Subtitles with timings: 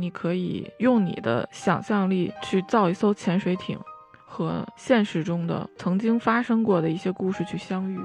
[0.00, 3.78] 你可以用你的想象力去造一艘潜水艇，
[4.24, 8.00] 和现实中的曾经发生过的一些故事去相遇。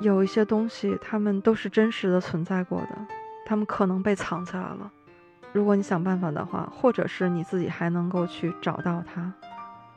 [0.00, 3.06] 有一些东西，它们都是真实的存在过的，
[3.46, 4.90] 它们可能被藏起来了。
[5.52, 9.32] 如果你想办法的话，或者是你自己还能够去找到它，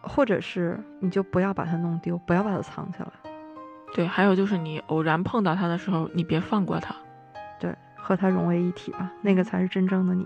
[0.01, 3.09] 或者是你就不要把它弄丢，不要把它藏起来。
[3.93, 6.95] 对，还有就是你偶然碰到它的时候，你别放过它。
[8.07, 10.25] 对，和它融为一体吧，那个才是真正的你。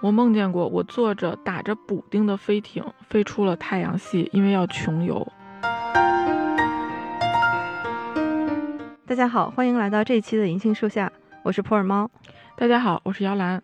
[0.00, 5.24] 我梦见过，我坐着打着补丁的飞艇飞出了太阳系，因为要穷游。
[9.06, 11.12] 大家好，欢迎来到这一期的银杏树下，
[11.44, 12.10] 我是普洱猫。
[12.56, 13.62] 大家好，我是姚兰。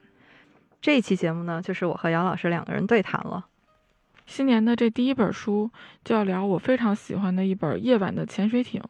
[0.80, 3.46] 这一期节目呢，就是我和姚老师两个人对谈了。
[4.24, 5.70] 新年的这第一本书
[6.04, 8.80] 就要聊我非常喜欢的一本《夜晚的潜水艇》，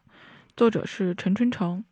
[0.54, 1.82] 作者是陈春成。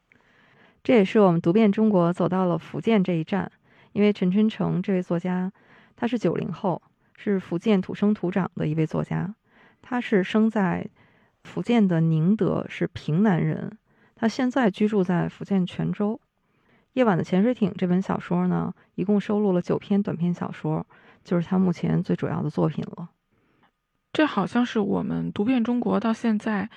[0.84, 3.50] 这也是我们读遍中国走到了福建这一站，
[3.92, 5.50] 因为陈春成这位作家，
[5.97, 6.83] 他是九零后，
[7.17, 9.34] 是福建土生土长的一位作家。
[9.81, 10.86] 他是生在
[11.42, 13.78] 福建的宁德，是平南人。
[14.14, 16.20] 他现在居住在福建泉州。
[16.92, 20.86] 《夜晚的潜水艇》这本小说呢，一共收录了九篇短篇小说，
[21.25, 23.08] 就是他目前最主要的作品了。
[24.12, 26.69] 这好像是我们读遍中国到现在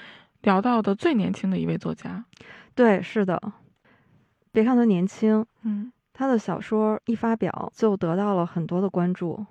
[0.42, 2.24] 聊到的最年轻的一位作家。
[2.74, 3.42] 对，是的。
[4.52, 9.46] 别看他年轻，嗯，他的小说一发表就得到了很多的关注，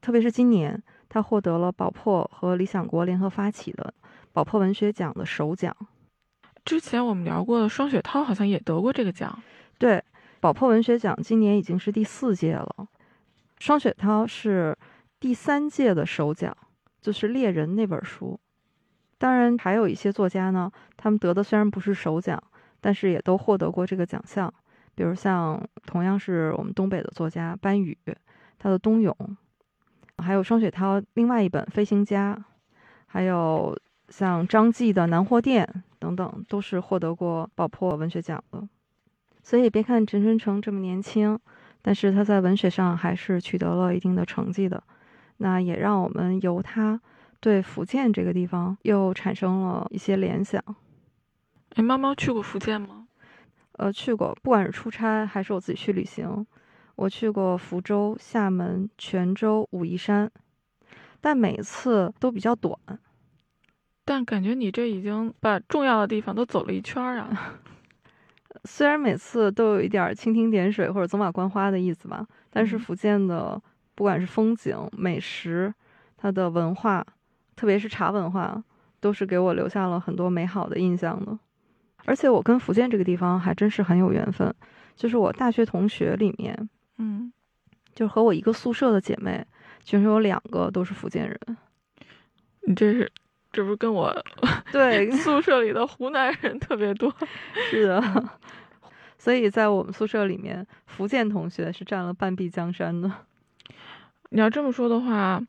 [0.00, 3.94] 特别是今年，他获得了宝珀和理想国联合发起的
[4.32, 5.74] 宝珀文学奖的首奖。
[6.64, 9.40] 之前我们聊过的双雪涛好像也得过这个奖。
[9.78, 10.02] 对，
[10.40, 12.88] 宝珀文学奖今年已经是第四届了，
[13.58, 14.76] 双雪涛是
[15.20, 16.54] 第三届的首奖，
[17.00, 18.38] 就是《猎人》那本书。
[19.18, 22.42] 当然，还有一些作家呢，他们得的虽然不是首奖，
[22.86, 24.52] 但是也都获得过这个奖项。
[24.94, 27.98] 比如像同样是我们东北的作家班宇，
[28.60, 29.12] 他的《冬泳》，
[30.22, 32.36] 还有双雪涛另外一本《飞行家》，
[33.06, 33.76] 还有
[34.08, 35.68] 像张继的《南货店》。
[35.98, 38.68] 等等，都是获得过爆破文学奖的，
[39.42, 41.36] 所以别看陈春成这么年轻，
[41.82, 44.80] 但是他在文学上还是取得了一定的成绩的。
[45.38, 47.00] 那也让我们由他
[47.40, 50.62] 对福建这个地方又产生了一些联想。
[51.76, 53.06] 哎，猫猫去过福建吗？
[53.72, 56.46] 呃，去过，不管是出差还是我自己去旅行，
[56.94, 60.30] 我去过福州、厦门、泉州、武夷山，
[61.20, 62.74] 但每次都比较短。
[64.06, 67.60] 但感觉你这已经把重要的地方都走了一圈儿啊！
[68.64, 73.60] 虽然每次都有一点蜻蜓点水或者走马观花的意思吧，但是福建的
[73.94, 75.74] 不管是风景、美食，
[76.16, 77.06] 它的文化，
[77.54, 78.64] 特别是茶文化，
[78.98, 81.38] 都是给我留下了很多美好的印象的。
[82.06, 84.52] 而且我跟福建这个地方还真是很有缘分，
[84.94, 86.68] 就是我大学同学里面，
[86.98, 87.32] 嗯，
[87.94, 89.44] 就和我一个宿舍的姐妹，
[89.82, 91.38] 其实有两个都是福建人。
[92.62, 93.12] 你这是？
[93.52, 94.14] 这不是跟我
[94.70, 97.10] 对 宿舍里的湖南人特别多，
[97.70, 98.30] 是的，
[99.16, 103.10] 所以在我们宿舍里面，福建同学是占了半壁江山的。
[104.28, 105.40] 你要这么说的话，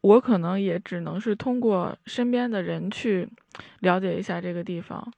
[0.00, 3.28] 我可能也只能是通过身边的人去
[3.80, 5.12] 了解一下这个地方，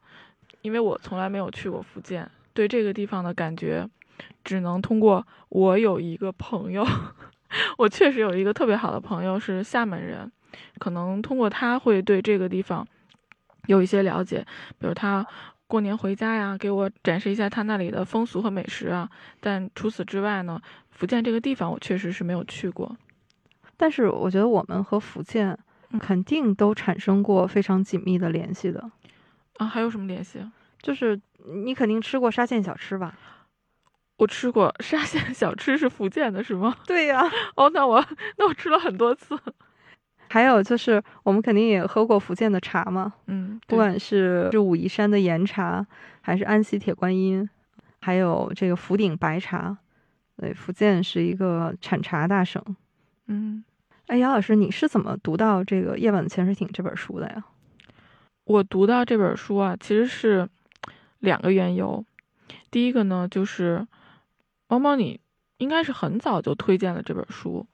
[0.69, 3.89] 因为我从来没有去过福建，对这个地方的感觉，
[4.45, 6.87] 只能通过我有一个朋友，
[7.79, 10.31] 我确实有一个特别好的朋友是厦门人。
[10.79, 12.87] 可能通过他会对这个地方
[13.67, 14.45] 有一些了解，
[14.79, 15.27] 比如他
[15.67, 19.09] 过年回家呀，给我展示一下他那里的风俗和美食啊。
[19.41, 22.95] 但除此之外呢，福建这个地方我确实是没有去过。
[23.79, 25.59] 但是我觉得我们和福建
[25.99, 28.91] 肯定都产生过非常紧密的联系的
[29.57, 29.67] 啊。
[29.67, 30.41] 还有什么联系？
[30.81, 33.17] 就是你肯定吃过沙县小吃吧？
[34.17, 36.77] 我吃过沙县小吃是福建的，是吗？
[36.87, 37.23] 对呀。
[37.55, 38.05] 哦，那我
[38.37, 39.39] 那我吃了很多次。
[40.31, 45.87] 还有就是，我们肯定也喝过福建的茶嘛，嗯，不管是是武夷山的岩茶，
[46.21, 47.49] 还是安溪铁观音，
[48.01, 49.75] 还有这个福鼎白茶，
[50.37, 52.63] 对，福建是一个产茶大省，
[53.29, 53.65] 嗯，
[54.09, 57.43] 哎，姚老师，你是怎么读到这个《夜晚的潜水艇》这本书的呀？
[58.45, 60.47] 我读到这本书啊，其实是
[61.19, 62.05] 两个缘由，
[62.71, 63.87] 第一个呢，就是
[64.69, 65.21] 猫猫，你
[65.59, 67.67] 应该是很早就推荐了这本书，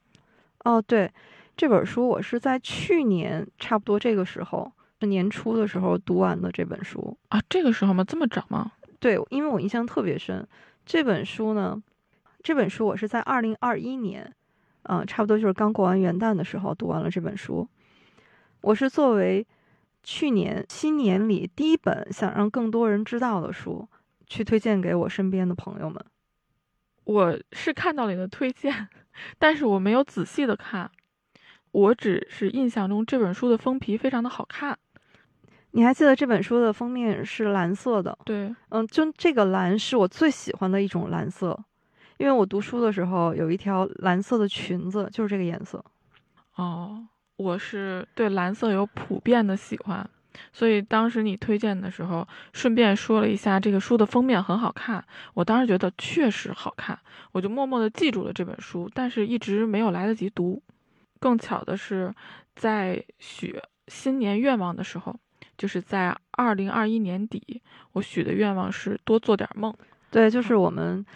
[0.60, 1.12] 哦，对。
[1.56, 7.40] 这本书我是在去年差不多这个时候，是年初的时候读完的这本书啊。
[7.48, 8.02] 这个时候吗？
[8.02, 8.72] 这么早吗？
[8.98, 10.44] 对，因为我印象特别深。
[10.84, 11.80] 这本书呢，
[12.42, 14.34] 这本书我是在二零二一年，
[14.82, 17.68] 嗯，差不多就是刚过完元旦的时候读完了这本书。
[18.60, 19.46] 我是作为
[20.04, 23.88] 去年新年里第一本想让更多人知道的书，
[24.26, 26.04] 去推荐给我身边的朋友们。
[27.04, 28.88] 我是看到了你的推荐，
[29.38, 30.90] 但是我没有仔细的看，
[31.72, 34.78] 我只是印象中这本书的封皮非常的好看。
[35.72, 38.16] 你还记得这本书的封面是蓝色的？
[38.24, 41.58] 对，嗯，就这个蓝是我最喜欢的一种蓝色，
[42.16, 45.84] 因为我读书的时候有一条蓝色的裙子，就是这个颜色。
[46.54, 47.04] 哦，
[47.36, 50.08] 我是对蓝色有普遍的喜欢，
[50.52, 55.04] 所以当时你推荐的时候，顺便说了一下这个书的封面很好看，
[55.34, 56.98] 我当时觉得确实好看，
[57.32, 60.62] 我就默默的记住了这本书，但是一直没有来得及读。
[61.18, 62.14] 更巧的是，
[62.54, 65.14] 在许新年愿望的时候。
[65.56, 69.72] 就是在二零二一年底，我许的愿望是多做点梦。
[70.10, 71.06] 对，就是我们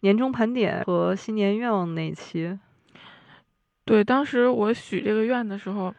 [0.00, 2.58] 年终盘点和新年愿望那一期。
[3.84, 5.94] 对，当时我许这个愿的时候，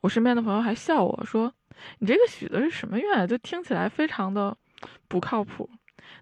[0.00, 1.52] 我身边的朋友还笑我说
[2.00, 3.26] ：“你这个许的是什么愿？
[3.28, 4.56] 就听起来非常的
[5.08, 5.68] 不靠谱。”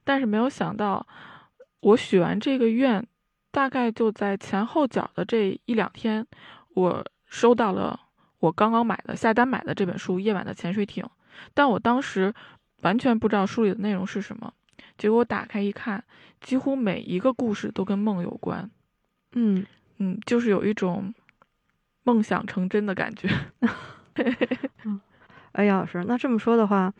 [0.04, 1.06] 但是没有想到，
[1.80, 3.06] 我许完这个愿，
[3.50, 6.26] 大概就在前后脚的这一两天，
[6.74, 8.00] 我收到了。
[8.40, 11.02] 我刚刚买的下单买的这本书《夜晚的潜水艇》，
[11.54, 12.32] 但我当时
[12.82, 14.52] 完全不知道书里的内容是什么。
[14.96, 16.04] 结果我打开一看，
[16.40, 18.70] 几乎每一个故事都跟梦有关。
[19.32, 19.66] 嗯
[19.98, 21.12] 嗯，就是有一种
[22.04, 23.28] 梦想成真的感觉。
[25.52, 26.92] 哎，杨老师，那这么说的话，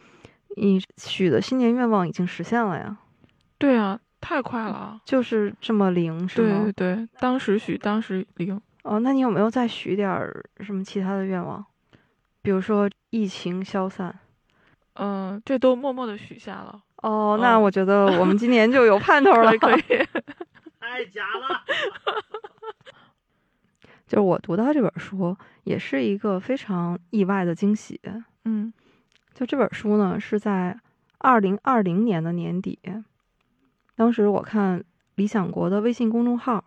[0.56, 2.96] 你许的新年愿望已经实现了呀？
[3.58, 6.62] 对啊，太快了，就是这么灵，是吗？
[6.64, 8.60] 对对对，当时许，当时灵。
[8.82, 11.64] 哦，那你有没有再许点儿什么其他的愿望？
[12.40, 14.18] 比如说疫情消散？
[14.94, 16.80] 嗯，这都默默的许下了。
[17.02, 19.52] 哦，那我觉得我们今年就有盼头了。
[19.58, 19.82] 可以。
[20.80, 21.62] 太假了。
[24.08, 28.00] 就是我读到这本书，也是一个非常意外的惊喜。
[28.44, 28.72] 嗯，
[29.34, 30.76] 就这本书呢，是在
[31.18, 32.80] 二零二零年的年底，
[33.94, 34.82] 当时我看
[35.14, 36.64] 理想国的微信公众号。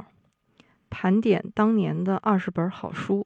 [0.93, 3.25] 盘点当年的二十本好书，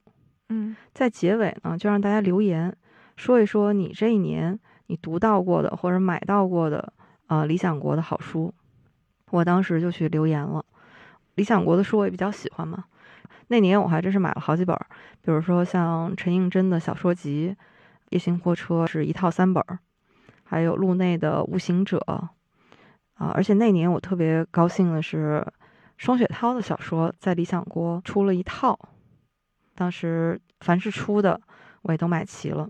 [0.50, 2.72] 嗯，在结尾呢，就让大家留言
[3.16, 6.92] 说一说你这一年你读到过的或者买到过的
[7.26, 8.54] 呃理想国的好书。
[9.32, 10.64] 我当时就去留言了，
[11.34, 12.84] 理想国的书我也比较喜欢嘛。
[13.48, 14.76] 那年我还真是买了好几本，
[15.22, 17.54] 比如说像陈应真的小说集
[18.10, 19.62] 《夜行货车》是一套三本，
[20.44, 22.30] 还有路内的《悟行者》啊，
[23.34, 25.46] 而且那年我特别高兴的是。
[25.98, 28.78] 双雪涛的小说在理想国出了一套，
[29.74, 31.40] 当时凡是出的
[31.80, 32.68] 我也都买齐了，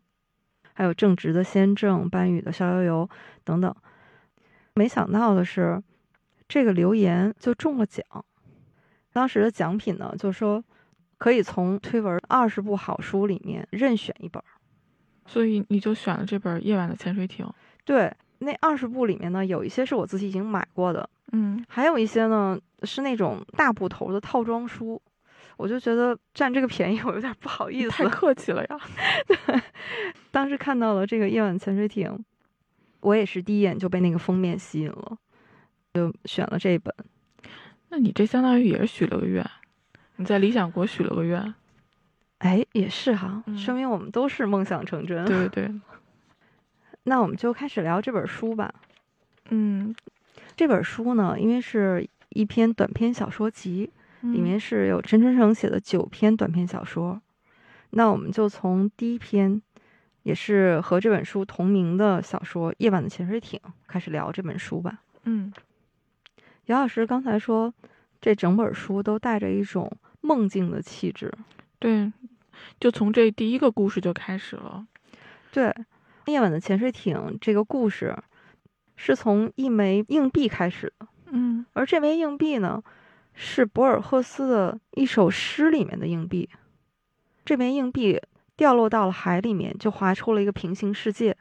[0.72, 3.10] 还有正直的先正、班宇的逍遥游
[3.42, 3.74] 等等。
[4.74, 5.82] 没想到的是，
[6.46, 8.06] 这个留言就中了奖。
[9.16, 10.62] 当时的奖品呢，就是说
[11.16, 14.42] 可以从推文二十部好书里面任选一本，
[15.24, 17.46] 所以你就选了这本《夜晚的潜水艇》。
[17.86, 21.08] 对，那二十部里面呢，有一些是我自己已经买过的。
[21.32, 25.00] 嗯，还有一些呢是那种大部头的套装书，
[25.56, 27.90] 我就觉得占这个便宜，我有点不好意思。
[27.92, 28.78] 太客气了呀！
[29.26, 29.62] 对，
[30.30, 32.22] 当时看到了这个夜晚潜水艇，
[33.00, 35.16] 我也是第一眼就被那个封面吸引了，
[35.94, 36.94] 就选了这一本。
[37.88, 39.48] 那你这相当于也是许了个愿，
[40.16, 41.54] 你在理想国许了个愿。
[42.38, 45.24] 哎，也是哈，说明我们都是梦想成真。
[45.24, 45.80] 对对对。
[47.04, 48.74] 那我们就开始聊这本书吧。
[49.50, 49.94] 嗯。
[50.54, 53.90] 这本书呢，因为是一篇短篇小说集，
[54.22, 57.20] 里面是有陈春成写的九篇短篇小说。
[57.90, 59.60] 那我们就从第一篇，
[60.22, 65.00] 也是和这本书同名的小说《夜晚的潜水艇》开始聊这本书吧。
[65.24, 65.52] 嗯，
[66.66, 67.72] 姚老师刚才说，
[68.20, 71.32] 这整本书都带着一种梦境的气质。
[71.78, 72.12] 对，
[72.78, 74.86] 就从这第一个故事就开始了。
[75.50, 75.64] 对，
[76.26, 78.16] 《夜晚的潜水艇》这个故事。
[78.98, 82.82] 是从一枚硬币开始的，嗯，而这枚硬币呢，
[83.34, 86.48] 是博尔赫斯的一首诗里面的硬币。
[87.44, 88.18] 这枚硬币
[88.56, 91.36] 掉落到了海里面，就划出了一个平行世界。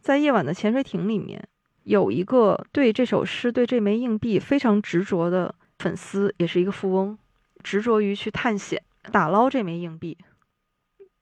[0.00, 1.48] 在夜晚的潜水艇里面，
[1.86, 7.16] 有一个对这首诗、对这枚硬币非常执着的粉丝，也是一个富翁，
[7.62, 10.18] 执着于去探险、打捞这枚硬币。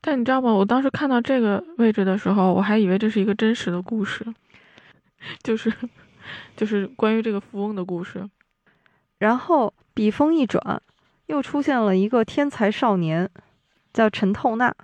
[0.00, 0.50] 但你知道吗？
[0.54, 4.24] 我当时看到这个位置的时候，我还以为这是一个真实的故事。
[5.44, 5.70] 就是，
[6.56, 8.26] 就是关于这个富翁的故事。
[9.18, 10.80] 然后笔锋一转，
[11.26, 13.28] 又出现了一个天才少年，
[13.92, 14.74] 叫陈透纳。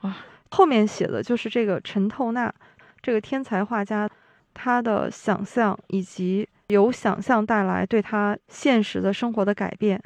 [0.00, 0.16] 哇！
[0.50, 2.52] 后面写的就是这个陈透纳，
[3.00, 4.10] 这个天才画家，
[4.54, 10.02] 他的想象以及由想象带来对他现实的生活的改变。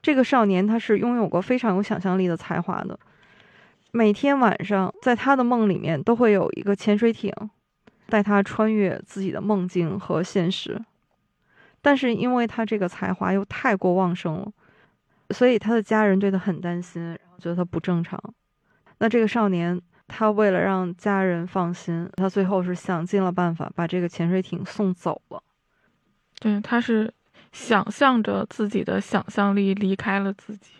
[0.00, 2.98] 这个少年他是拥有过非常有想象力的才华的。
[3.92, 7.32] 每天晚上，在他的梦里面都会有一个潜水艇。
[8.08, 10.80] 带他穿越自己的梦境和现实，
[11.82, 14.52] 但是因为他这个才华又太过旺盛了，
[15.30, 18.16] 所以他的家人对他很担心，觉得他不正常。
[18.98, 25.42] 那这个少年，他为了让家人放心，他最后是想尽了办法把这个潜水艇送走了。
[26.38, 27.12] 对，他是
[27.52, 30.72] 想象着自己的想象力离开了自己。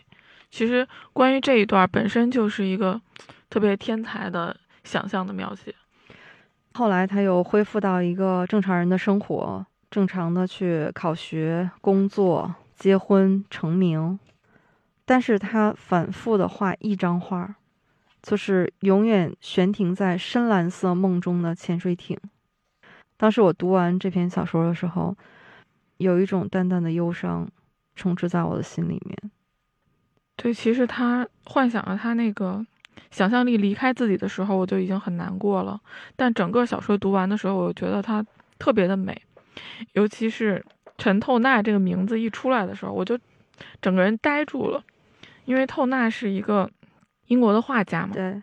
[0.49, 3.01] 其实关于这一段本身就是一个
[3.49, 5.75] 特别天才的想象的描写。
[6.73, 14.19] 后来他又恢复到一个正常人的生活，正常的去考学、工作、结婚、成名，
[15.03, 17.55] 但是他反复的画一张画，
[18.27, 22.19] 就是永远悬停在深蓝色梦中的潜水艇。
[23.15, 25.15] 当时我读完这篇小说的时候，
[25.95, 27.49] 有一种淡淡的忧伤
[27.95, 29.31] 充斥在我的心里面。
[30.35, 32.65] 对，其实他幻想了他那个
[33.11, 35.79] 想象力离开自己的时候，我就已经很难过了。
[36.17, 38.21] 但整个小说读完的时候，我觉得它
[38.59, 39.19] 特别的美，
[39.93, 40.61] 尤其是
[40.97, 43.17] 陈透纳这个名字一出来的时候，我就
[43.81, 44.83] 整个人呆住了。
[45.45, 46.69] 因为透纳是一个
[47.27, 48.41] 英国的画家嘛，对，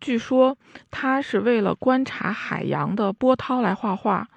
[0.00, 0.56] 据说
[0.90, 4.28] 他是为了观察海洋的波涛来画画，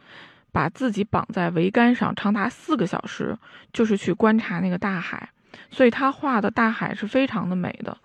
[0.52, 3.38] 把自己绑在桅杆上长达四个小时，
[3.74, 5.30] 就是去观察那个大海。
[5.72, 7.98] 所以他画的大海是非常的美的，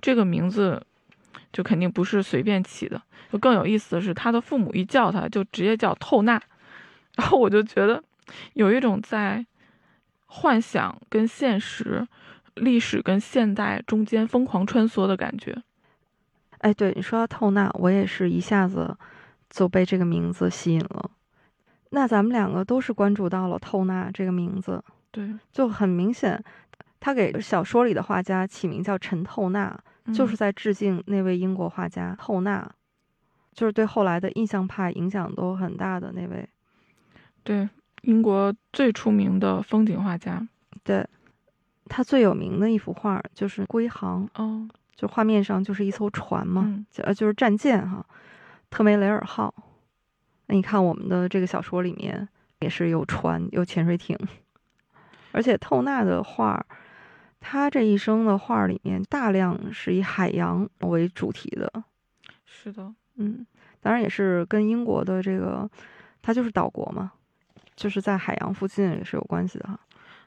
[0.00, 0.84] 这个名字
[1.52, 3.00] 就肯定不是随便起的。
[3.32, 6.40] 就更有意思的是，他的父母一叫他就直接叫透纳，
[7.16, 8.02] 然后我就觉得
[8.52, 9.44] 有一种在
[10.26, 12.06] 幻想跟现实、
[12.54, 15.62] 历史跟现代中间疯狂穿梭的感觉。
[16.58, 18.96] 哎，对你说到透纳，我也是一下子
[19.50, 21.10] 就被这个名字吸引了。
[21.90, 26.42] 那咱们两个都是关注到了透纳这个名字，对，就很明显。
[27.00, 29.76] 他给小说里的画家起名叫陈透纳，
[30.14, 32.70] 就是在致敬那位英国画家透纳，
[33.52, 36.48] 就是对后来的印象派影响都很大的那位。
[37.42, 37.68] 对，
[38.02, 40.46] 英国最出名的风景画家。
[40.84, 41.04] 对，
[41.88, 48.04] 他最有名的一幅画就是《归航》，哦，就画面上就是一艘船嘛，就就是战舰哈，
[48.70, 49.54] 特梅雷尔号。
[50.46, 52.28] 那你看我们的这个小说里面
[52.60, 54.18] 也是有船有潜水艇，
[55.32, 56.64] 而且透纳的画。
[57.44, 61.82] 他这一生的画里面，大量是以海洋为主题的。
[62.44, 63.44] 是的，嗯，
[63.80, 65.68] 当然也是跟英国的这个，
[66.22, 67.10] 他就是岛国嘛，
[67.74, 69.80] 就是在海洋附近也是有关系的哈。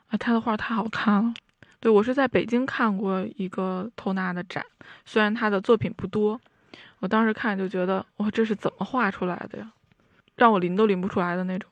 [0.07, 1.33] 啊，他的画太好看了。
[1.79, 4.65] 对我是在北京看过一个透纳的展，
[5.05, 6.39] 虽然他的作品不多，
[6.99, 9.71] 我当时看就觉得，哇，这是怎么画出来的呀？
[10.35, 11.69] 让我临都临不出来的那种。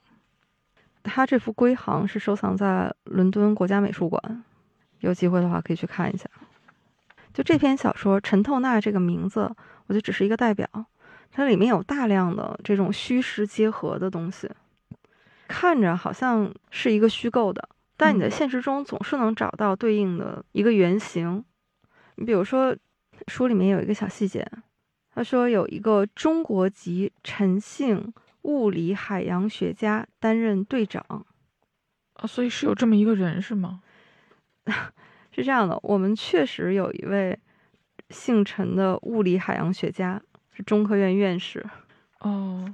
[1.04, 4.44] 他这幅《归航》是收藏在伦敦国家美术馆。
[5.00, 6.30] 有机会的话可以去看一下。
[7.34, 9.42] 就这篇小说，陈透纳这个名字，
[9.88, 10.66] 我觉得只是一个代表。
[11.30, 14.50] 它里面有大量的这种虚实结合的东西，
[15.48, 17.68] 看着好像是一个虚构的，
[18.04, 21.44] 但你在现实中总是能找到对应的一个原型。
[22.16, 22.76] 你比如说，
[23.28, 24.46] 书里面有一个小细节，
[25.16, 31.26] 他说有一个中国籍陈姓物理海洋学家担任队长。
[32.16, 33.82] 啊，所以是有这么一个人是吗？
[35.32, 37.40] 是这样的，我们确实有一位
[38.10, 41.66] 姓陈的物理海洋学家，是中科院院士。
[42.20, 42.72] 哦，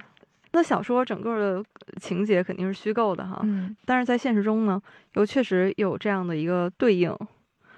[0.52, 1.64] 那小说整个的
[2.00, 4.82] 情节肯定是虚构的哈，嗯，但是在现实中呢，
[5.14, 7.16] 又确实有这样的一个对应，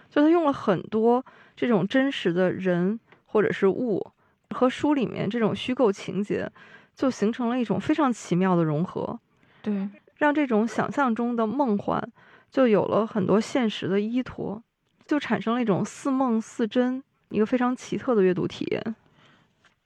[0.10, 1.24] 就他用了很多
[1.56, 4.06] 这种真实的人或者是物
[4.52, 6.50] 和书里面这种虚构情节，
[6.96, 9.20] 就形成了一种非常奇妙的融合，
[9.62, 12.12] 对，让这种想象中的梦幻。
[12.52, 14.62] 就有了很多现实的依托，
[15.06, 18.96] 就产生了一种似梦似真、一个非常奇特的阅读体验。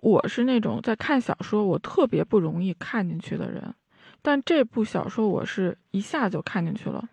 [0.06, 3.74] 我是那种在看小说我特别不容易看进去的人，
[4.22, 7.10] 但这部小说我是一下就看进去了。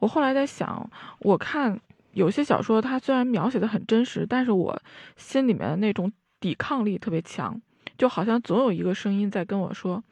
[0.00, 1.80] 我后来在想，我看
[2.14, 4.76] 有些小说，它虽然描写的很真实，但是我
[5.16, 7.62] 心里面的那种抵抗力特别强，
[7.96, 10.02] 就好像总有一个声音在跟我说，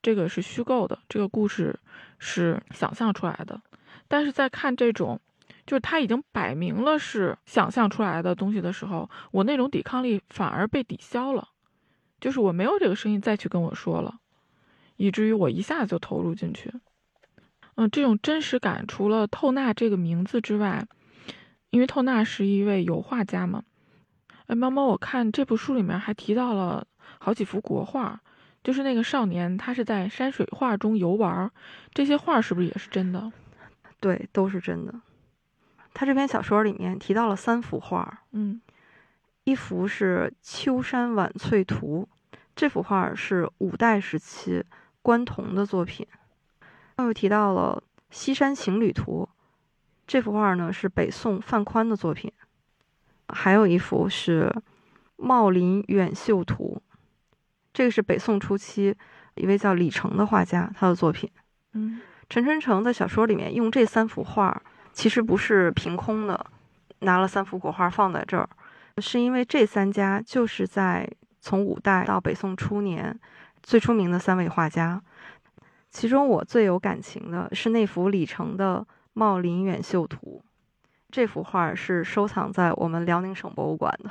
[0.00, 1.78] 这个是虚构的，这个故事
[2.18, 3.60] 是想象出来的。
[4.08, 5.20] 但是在看这种，
[5.66, 11.48] 就是他已经摆明了是想象出来的东西的时候，我那种抵抗力反而被抵消了，
[12.20, 14.20] 就是我没有这个声音再去跟我说了，
[14.96, 16.72] 以至于我一下子就投入进去。
[17.76, 20.86] 嗯，这种真实感除了透纳这个名字之外，
[21.70, 23.64] 因为透纳是一位油画家嘛。
[24.46, 26.86] 哎，猫猫，我看这部书里面还提到了
[27.18, 28.20] 好几幅国画，
[28.62, 31.50] 就是那个少年他是在山水画中游玩，
[31.92, 33.32] 这些画是不是也是真的？
[33.98, 34.94] 对，都是真的。
[35.94, 38.60] 他这篇小说里面提到了三幅画，嗯，
[39.44, 42.06] 一幅是《秋山晚翠图》，
[42.54, 44.62] 这幅画是五代时期
[45.00, 46.06] 关同的作品。
[46.98, 49.28] 又提到了西山行旅图》，
[50.06, 52.32] 这幅画呢是北宋范宽的作品。
[53.28, 54.52] 还有一幅是
[55.16, 56.82] 《茂林远秀图》，
[57.72, 58.94] 这个是北宋初期
[59.34, 61.30] 一位叫李成的画家他的作品。
[61.72, 64.62] 嗯，陈春成在小说里面用这三幅画，
[64.94, 66.46] 其实不是凭空的，
[67.00, 68.48] 拿了三幅国画放在这儿，
[68.98, 71.06] 是因为这三家就是在
[71.40, 73.18] 从五代到北宋初年
[73.60, 75.02] 最出名的三位画家。
[75.90, 78.78] 其中我最有感情的是那幅李成的
[79.12, 80.42] 《茂林远秀图》，
[81.10, 84.10] 这幅画是收藏在我们辽宁省博物馆的。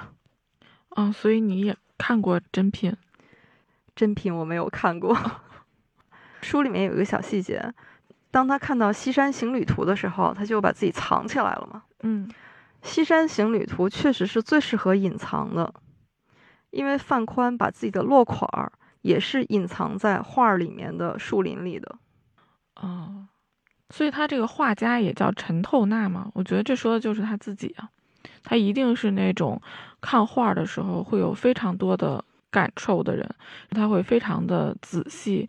[0.90, 2.96] 哦，所以你也看过真品？
[3.96, 5.18] 真品我没有看过。
[6.42, 7.74] 书里面有一个小细节，
[8.34, 11.84] 当他看到《西山行旅图》的时候，他就把自己藏起来了嘛。
[12.02, 12.28] 嗯，
[12.82, 15.72] 《西山行旅图》确实是最适合隐藏的，
[16.72, 18.72] 因为范宽把自己的落款儿
[19.04, 21.96] 也是隐藏在画里面的树林里的。
[22.78, 23.28] 哦，
[23.92, 26.32] 所以他这个画家也叫陈透纳嘛？
[26.34, 27.88] 我觉得这说的就是他自己啊，
[28.44, 29.62] 他一定是那种
[30.02, 33.30] 看画的时候会有非常多的感受的人，
[33.70, 35.48] 他会非常的仔细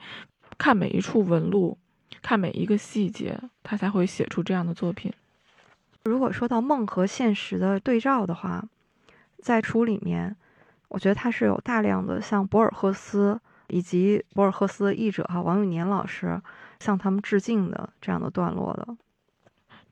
[0.58, 1.78] 看每一处纹路，
[2.22, 5.12] 看每一个细节，他才会写出这样的作品。
[6.04, 8.64] 如果说到梦和现实的对照的话，
[9.38, 10.36] 在书里面，
[10.88, 16.40] 我觉得它是有大量的向博尔赫斯以及博尔赫斯的译者哈王永年老师
[16.80, 18.96] 向他们致敬的这样的段落的。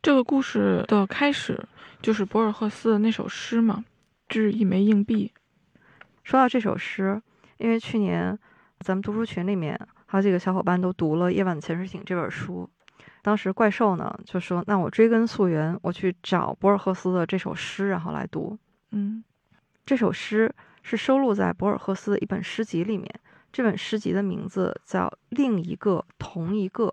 [0.02, 1.58] 这个故事的开始
[2.00, 3.84] 就是博尔赫斯的那首诗嘛，
[4.28, 5.32] 《致一枚硬币》。
[6.24, 7.22] 说到这首诗，
[7.58, 8.38] 因为去年
[8.80, 9.78] 咱们读书群里面
[10.12, 12.68] 好几个小伙伴都读了《夜晚的潜水艇》这本书，
[13.22, 18.58] 当时怪兽呢就说：“那我追根溯源，我去找博尔赫斯的这首诗，然后来读。”
[18.92, 19.24] 嗯
[19.86, 23.08] 这首诗是收录在博尔赫斯的一本诗集里面，
[23.50, 26.88] 这本诗集的名字叫《另一个同一个》。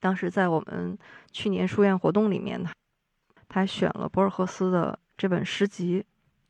[0.00, 0.96] 当时在我们
[1.30, 2.72] 去年书院活动里面，他
[3.50, 6.02] 他还选了博尔赫斯的这本诗集。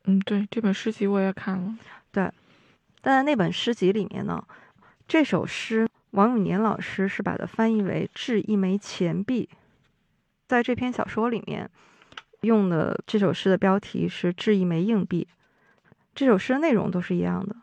[0.05, 1.77] 嗯，对，这本诗集我也看了。
[2.13, 2.31] 对
[3.01, 4.41] 但在那本诗集里面呢，
[5.05, 9.49] 这首诗王永年老师是把它翻译为“掷一枚钱币”。
[10.47, 11.69] 在这篇小说里面，
[12.41, 15.27] 用的这首诗的标题是“掷一枚硬币”。
[16.15, 17.55] 这首诗的内容都是一样的。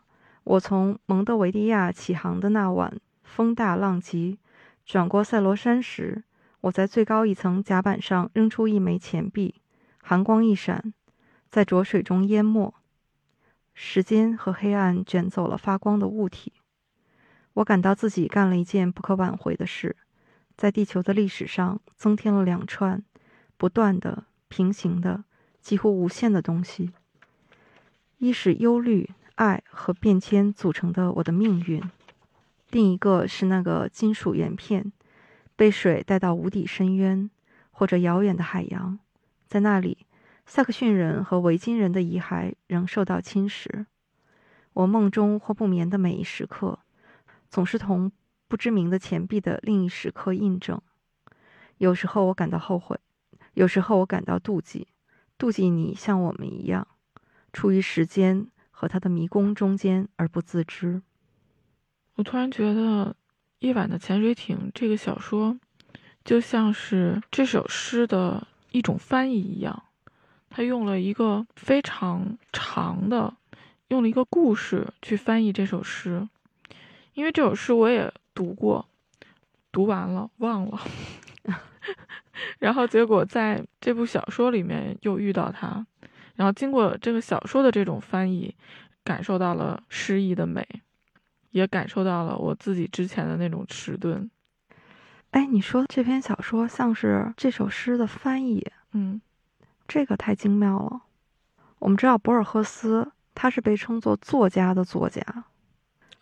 [0.43, 4.37] 我从蒙德维利亚起航的那晚，风大浪急，
[4.85, 6.23] 转过塞罗山时，
[6.61, 9.55] 我在最高一层甲板上扔出一枚钱币，
[10.01, 10.93] 寒光一闪，
[11.49, 12.73] 在浊水中淹没。
[13.73, 16.53] 时间和黑暗卷走了发光的物体。
[17.55, 19.95] 我感到自己干了一件不可挽回的事，
[20.55, 23.03] 在地球的历史上增添了两串
[23.57, 25.23] 不断的、平行的、
[25.59, 26.91] 几乎无限的东西。
[28.17, 31.81] 一是忧虑、爱和变迁组成的我的命运，
[32.71, 34.91] 另一个是那个金属圆片，
[35.55, 37.29] 被水带到无底深渊
[37.71, 38.99] 或者遥远的海洋，
[39.47, 40.05] 在那里。
[40.47, 43.87] 萨克逊人和维京人的遗骸仍受到侵蚀。
[44.73, 46.77] 我梦中或不眠的每一时刻，
[47.49, 48.11] 总是同
[48.47, 50.81] 不知名的钱币的另一时刻印证。
[51.77, 52.99] 有时候我感到后悔，
[53.53, 54.87] 有时候我感到妒忌，
[55.37, 56.87] 妒忌你像我们一样，
[57.51, 61.01] 处于时间和它的迷宫中间而不自知。
[62.15, 63.11] 我突然觉得，
[63.59, 65.57] 《夜晚的潜水艇》这个小说，
[66.23, 69.83] 就像是这首诗的一种翻译一样。
[70.49, 73.35] 他用了一个非常长的，
[73.89, 76.29] 用了一个故事去翻译这首诗，
[77.15, 78.87] 因为这首诗我也读过，
[79.71, 80.79] 读完了忘了，
[82.59, 85.85] 然后结果在这部小说里面又遇到他，
[86.35, 88.53] 然后经过这个小说的这种翻译，
[89.03, 90.67] 感受到了诗意的美，
[91.51, 94.29] 也感受到了我自己之前的那种迟钝。
[95.31, 99.19] 哎，你说这篇小说像是这首诗的翻译，嗯。
[99.87, 101.03] 这个太精妙了。
[101.77, 105.21] 我们知道博尔赫斯，他是被称作作家的作家。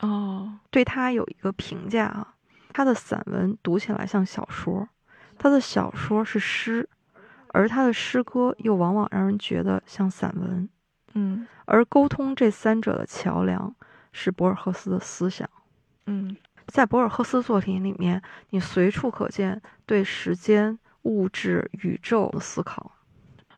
[0.03, 2.35] 哦，对他有一个评价啊，
[2.73, 4.87] 他的散文读起来像小说，
[5.37, 6.89] 他的小说是诗，
[7.47, 10.67] 而他的诗歌又往往让人觉得像散文。
[11.13, 13.73] 嗯，而沟通这三者的桥梁
[14.11, 15.49] 是博尔赫斯的思想。
[16.07, 16.35] 嗯，
[16.67, 22.91] 在博尔赫斯作品里面，你随处可见对时间、物质、宇宙的思考。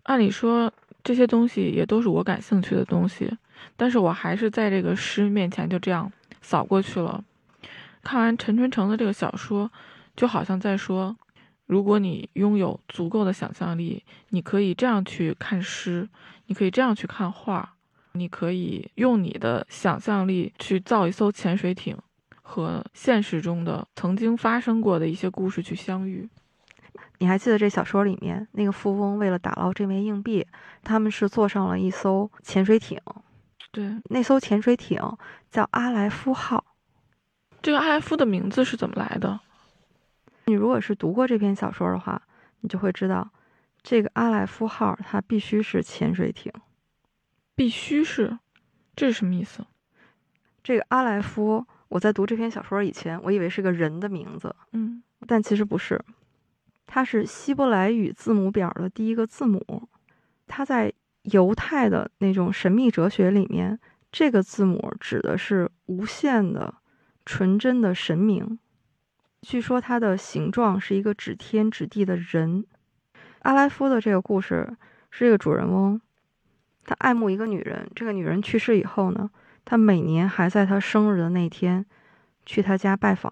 [0.03, 0.71] 按理说
[1.03, 3.35] 这些东西也都是我感兴趣的东西，
[3.75, 6.11] 但是我还是在这个诗面前就这样
[6.45, 7.23] 扫过去了。
[8.03, 9.71] 看完陈春成的这个小说，
[10.15, 11.17] 就好像在说，
[11.65, 16.07] 如果你拥有足够的想象力，你可以这样去看诗，
[16.45, 17.73] 你可以这样去看画，
[18.11, 21.97] 你可以用你的想象力去造一艘潜水艇，
[22.43, 26.29] 和现实中的曾经发生过的一些故事去相遇。
[27.17, 30.45] 你还记得这小说里面那个富翁为了打捞这枚硬币，
[30.83, 32.99] 他们是坐上了一艘潜水艇，
[33.75, 34.97] 对，那艘潜水艇
[35.51, 36.63] 叫阿莱夫号。
[37.61, 39.37] 这个阿莱夫的名字是怎么来的？
[40.45, 42.21] 你如果是读过这篇小说的话，
[42.61, 43.29] 你就会知道，
[43.83, 46.53] 这个阿莱夫号它必须是潜水艇，
[47.53, 48.39] 必须是，
[48.95, 49.65] 这是什么意思？
[50.63, 55.99] 这个阿莱夫，我在读这篇小说以前，我以为是个人的名字，嗯，但其实不是，
[56.85, 59.89] 它是希伯来语字母表的第一个字母，
[60.47, 60.93] 它在
[61.31, 63.79] 犹太的那种神秘哲学里面，
[64.11, 66.75] 这个字母指的是无限的、
[67.25, 68.57] 纯真的神明。
[69.41, 72.65] 据说它的形状是一个指天指地的人。
[73.39, 74.75] 阿莱夫的这个故事
[75.11, 76.01] 是一个主人翁，
[76.83, 79.29] 他爱慕一个女人，这个女人去世以后呢，
[79.63, 81.85] 他每年还在她生日的那天
[82.45, 83.31] 去他家拜访。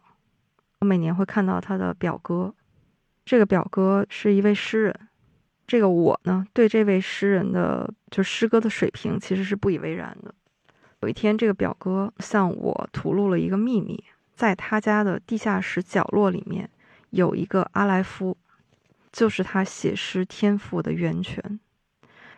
[0.80, 2.54] 我每年会看到他的表哥，
[3.26, 5.00] 这个表哥是一位诗人。
[5.66, 10.34] 这个我呢，对这位诗人的就诗歌的水平其实是不以为然的。
[11.02, 14.04] 有一天，这个表哥向我吐露了一个秘密。
[14.36, 16.70] 在他家的地下室角落里面，
[17.12, 18.36] 有一个阿莱夫，
[19.12, 21.60] 就是他写诗天赋的源泉。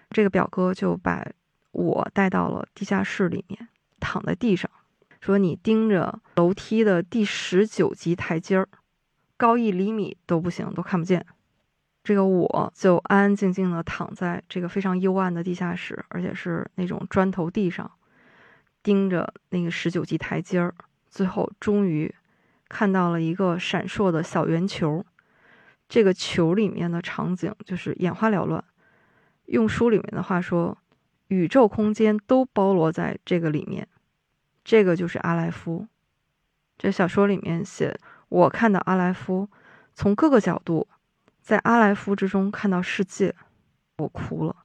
[0.10, 1.26] 这个表哥就把
[1.72, 3.68] 我带到了地下室里面，
[4.00, 4.70] 躺在地上，
[5.22, 8.68] 说：“你盯着楼梯的第十九级台阶儿，
[9.38, 11.26] 高一厘米都不行，都看不见。”
[12.06, 17.92] 这个我就安安静静的躺在这个非常幽暗的地下室，而且是那种砖头地上，
[18.84, 20.76] 盯着那个十九级台阶儿。
[21.10, 22.14] 最后，终于
[22.70, 25.04] 看到了一个闪烁的小圆球。
[25.90, 28.64] 这个球里面的场景就是眼花缭乱。
[29.46, 30.78] 用书里面的话说，
[31.30, 33.88] 宇宙空间都包罗在这个里面。
[34.64, 35.88] 这个就是阿莱夫。
[36.78, 39.50] 这小说里面写，我看到阿莱夫
[39.96, 40.88] 从各个角度，
[41.46, 43.36] 在阿莱夫之中看到世界。
[43.98, 44.56] 我哭了，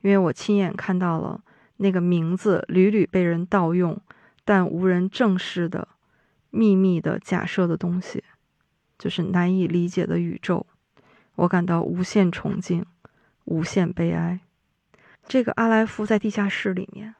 [0.00, 1.42] 因为我亲眼看到了
[1.76, 4.00] 那个名字屡屡被人盗用。
[4.42, 5.86] 但无人正视的
[6.48, 8.24] 秘密的假设的东西，
[8.98, 10.66] 就是难以理解的宇宙。
[11.34, 12.86] 我感到无限崇敬，
[13.44, 14.40] 无限悲哀。
[15.28, 17.14] 这个阿莱夫在地下室里面，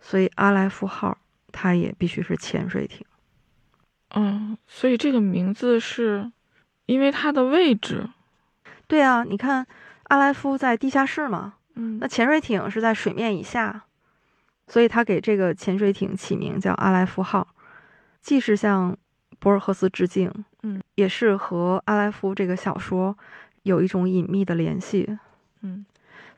[0.00, 1.18] 所以阿莱夫号
[1.52, 3.04] 它也必须是潜水艇。
[4.14, 6.32] 嗯，所以这个名字是
[6.86, 8.08] 因为它的位置。
[8.90, 9.64] 对啊，你看
[10.08, 13.84] 阿莱夫在地下室嘛，嗯，那潜水艇是在水面以下。
[14.66, 17.46] 所以他给这个潜水艇起名叫阿莱夫号，
[18.20, 18.96] 既是向
[19.38, 20.32] 博尔赫斯致敬，
[20.64, 23.16] 嗯，也是和阿莱夫这个小说
[23.62, 25.16] 有一种隐秘的联系，
[25.60, 25.86] 嗯。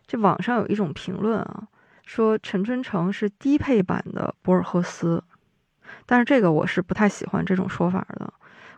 [0.07, 1.67] 这网上有一种评论啊，
[2.05, 5.25] 说陈春成是低配版的博尔赫斯，
[6.05, 8.31] 但是这个我是不太喜欢这种说法的。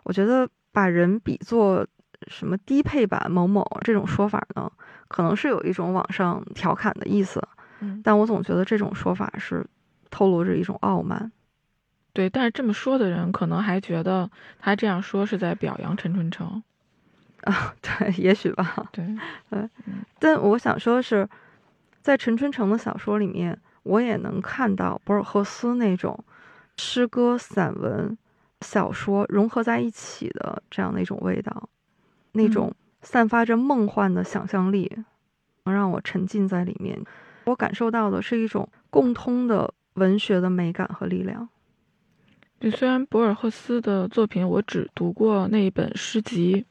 [0.05, 1.85] 我觉得把人比作
[2.29, 4.71] 什么低配版某某这种说法呢，
[5.09, 7.43] 可能是有一种网上调侃的意思。
[7.81, 9.67] 嗯但我总觉得这种说法是
[10.11, 11.31] 透露着一种傲慢。
[12.13, 16.63] 对，但是这么说的人可能还觉得他这样说是在表扬陈春成
[17.43, 18.89] 啊，对，也许吧。
[18.93, 19.05] 对，
[19.51, 19.69] 对。
[20.19, 21.29] 但我想说的是，
[22.01, 26.25] 在陈春成的小说里面，我也能看到博尔赫斯那种
[26.77, 28.17] 诗歌、散文、
[28.61, 31.69] 小说融合在一起的这样的一种味道，
[32.35, 34.93] 那种散发着梦幻的想象力，
[35.65, 37.03] 能让我沉浸在里面。
[37.47, 41.49] 我感受到的是一种共通的文学的美感和力量。
[42.59, 46.65] 对，虽然博尔赫斯的作品我只读过那一本诗集，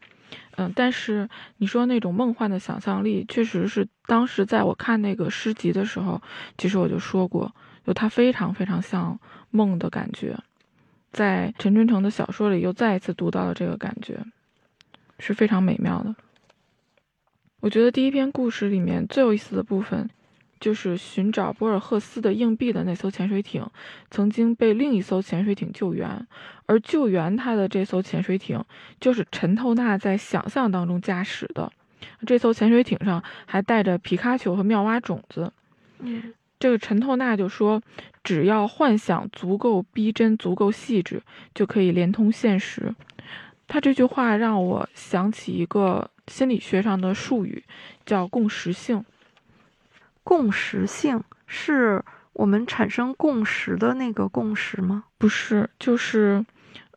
[0.56, 6.22] 嗯，但是你说那种梦幻的想象力，确实是当时在我看那个诗集的时候，
[6.58, 7.54] 其实我就说过，
[7.86, 9.20] 就它非常非常像
[9.52, 10.36] 梦的感觉。
[11.12, 14.20] 在陈春成的小说里，又再一次读到了这个感觉，
[15.20, 16.16] 是非常美妙的。
[17.60, 20.10] 我觉得第一篇故事里面最有意思的部分。
[20.60, 23.68] 就是寻找博尔赫斯的硬币的那艘潜水艇，
[24.10, 26.26] 曾经被另一艘潜水艇救援，
[26.68, 28.64] 而救援他的这艘潜水艇
[28.98, 31.70] 就是陈透纳在想象当中驾驶的。
[32.26, 35.52] 这艘潜水艇上还带着皮卡丘和妙蛙种子。
[36.00, 37.82] 嗯，这个陈透纳就说，
[38.24, 41.22] 只要幻想足够逼真、足够细致，
[41.54, 42.96] 就可以连通现实。
[43.74, 47.64] 他这句话让我想起一个心理学上的术语，
[48.06, 49.04] 叫共识性。
[50.24, 55.06] 共识性是我们产生共识的那个共识吗？
[55.18, 56.46] 不是，就是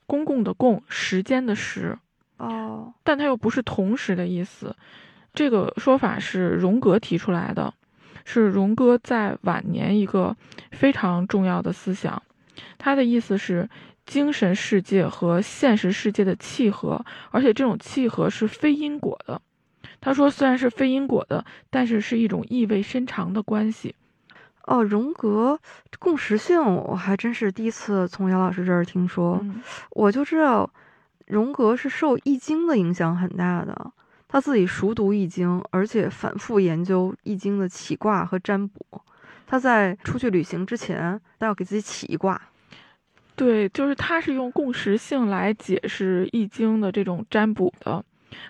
[0.07, 1.97] 公共的共，时间的时。
[2.37, 4.77] 哦，但它又不是同时的意思。
[5.33, 7.73] 这个说法是荣格提出来的，
[8.27, 10.37] 是荣格在晚年一个
[10.73, 12.23] 非常重要的思想。
[12.77, 13.67] 他的意思是，
[14.07, 19.43] 精神世界和现实世界的契合，而且这种契合是非因果的。
[20.01, 23.95] 他说，虽然是非因果的，但是是一种意味深长的关系。
[24.63, 25.59] 哦，荣格
[25.99, 29.39] 共识性，我还真是第一次从姚老师这儿听说。
[29.43, 30.71] 嗯我就知道，
[31.27, 33.93] 荣格是受《易经》的影响很大的，
[34.29, 38.85] 他自己熟读《易经》，而且反复研究《易经》的起卦和占卜。
[39.47, 42.41] 他在出去旅行之前，他要给自己起一卦。
[43.37, 48.03] 对，就是他是用共识性来解释《易经》的这种占卜的。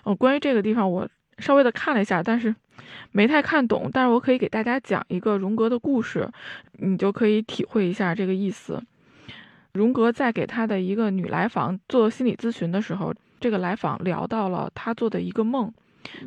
[0.03, 1.07] 呃，关于这个地方，我
[1.39, 2.55] 稍微的看了一下，但是
[3.11, 3.89] 没太看懂。
[3.91, 6.27] 但是我可以给大家讲一个荣格的故事，
[6.79, 8.81] 你就可以体会一下这个意思。
[9.73, 15.71] 荣格在给他的一个女来访做心理咨询的时候，这个来访聊到了他做的一个梦，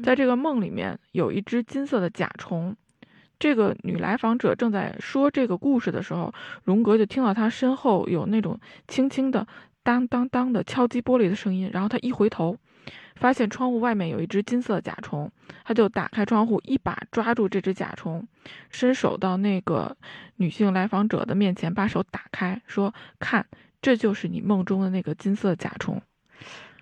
[0.04, 2.76] 在这个梦里面有一只金色的甲虫。
[3.40, 9.46] 这个女来访者正在说这个故事的时候，荣格就听到他身后有那种轻轻的
[9.82, 12.58] 当当当的敲击玻璃的声音，然后他一回头，
[13.16, 15.30] 发现窗户外面有一只金色甲虫，
[15.64, 18.28] 他就打开窗户，一把抓住这只甲虫，
[18.68, 19.96] 伸手到那个
[20.36, 23.46] 女性来访者的面前，把手打开，说：“看，
[23.80, 26.02] 这就是你梦中的那个金色甲虫。”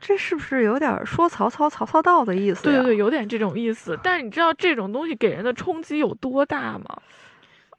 [0.01, 2.77] 这是不是有点说曹操曹操到的意思呀？
[2.77, 3.99] 对对对，有点这种意思。
[4.03, 6.85] 但是你知道这种东西给人的冲击有多大吗？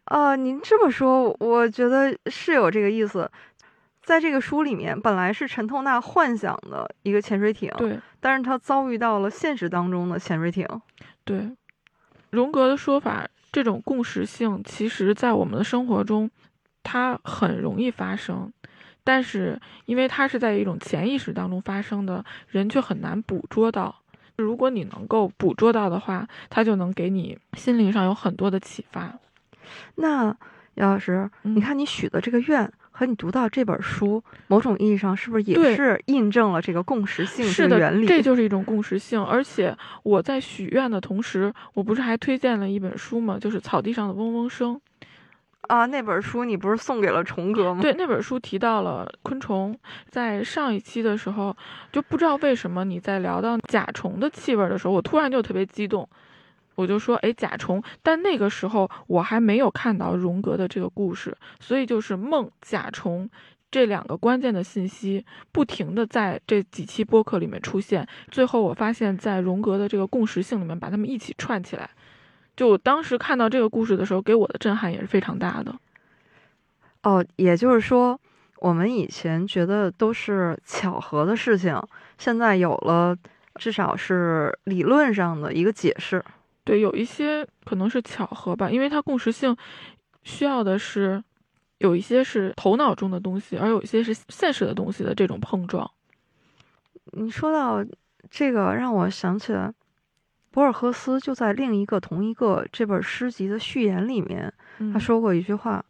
[0.06, 3.30] 啊、您这么说，我觉得是有这个意思。
[4.02, 10.68] 在这个书里面，本来是陈透纳幻想的一个潜水艇，对但是他遭遇到了现实当中的潜水艇。
[11.24, 11.48] 对，
[12.32, 16.28] 荣格的说法，这种共识性其实在我们的生活中，
[16.82, 18.52] 它很容易发生。
[19.12, 23.96] 但是，因为它是在一种潜意识当中发生的，人却很难捕捉到。
[24.36, 29.18] 如果你能够捕捉到的话，它就能给你心灵上有很多的启发。
[29.96, 30.28] 那
[30.76, 38.06] 姚老师，嗯你看你许的这个愿和你读到这本书，某种意义上是不是也是印证了这个共识性是的这个原，理？
[38.06, 39.20] 这就是一种共识性。
[39.24, 43.40] 而且我在许愿的同时，我不是还推荐了一本书吗？
[43.42, 44.76] 就是《草地上的嗡嗡声》。
[45.68, 47.82] 啊，那本书你不是送给了虫哥吗？
[47.82, 49.78] 对，那本书提到了昆虫，
[50.10, 51.56] 在上一期的时候，
[51.92, 56.10] 就不知道为什么你在聊到甲虫的气味的时候，我突然就特别激动，
[56.74, 57.84] 我就说，哎，甲虫。
[58.02, 63.30] 但那个时候我还没有看到荣格的这个故事，所以就是梦、甲虫
[63.70, 71.92] 这两个关键的信息不停的在这几期播客里面出现，最后我发现，在荣格的这个共识性里面把它们一起串起来。
[72.60, 75.74] 就当时看到这个故事的时候，给我的震撼也是非常大的。
[77.04, 78.20] 哦，也就是说，
[78.58, 81.82] 我们以前觉得都是巧合的事情，
[82.18, 83.16] 现在有了
[83.56, 86.22] 至少是理论上的一个解释。
[86.66, 89.56] 对，有一些可能是巧合吧，因为它共识性
[90.24, 91.24] 需要的是
[91.78, 95.90] 有一些是头脑中的东西，而有一些是现实的东西的这种碰撞。
[97.14, 97.82] 你说到
[98.30, 99.74] 这个，让我想起来，
[100.52, 105.84] 博尔赫斯就在另一个同一个这本诗集的序言里面，嗯、他，说过一句话，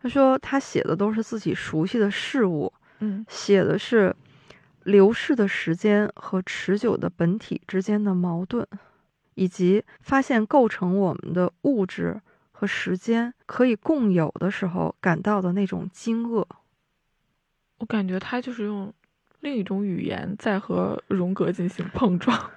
[0.00, 4.14] 他说他写的都是自己熟悉的事物，嗯写的是
[4.84, 8.66] 流逝的时间和持久的本体之间的矛盾，
[9.34, 12.20] 以及发现构成我们的物质
[12.52, 16.46] 和时间可以共有的时候感到的那种惊愕。
[17.78, 18.92] 我感觉他就是用
[19.40, 22.50] 另一种语言在和荣格进行碰撞。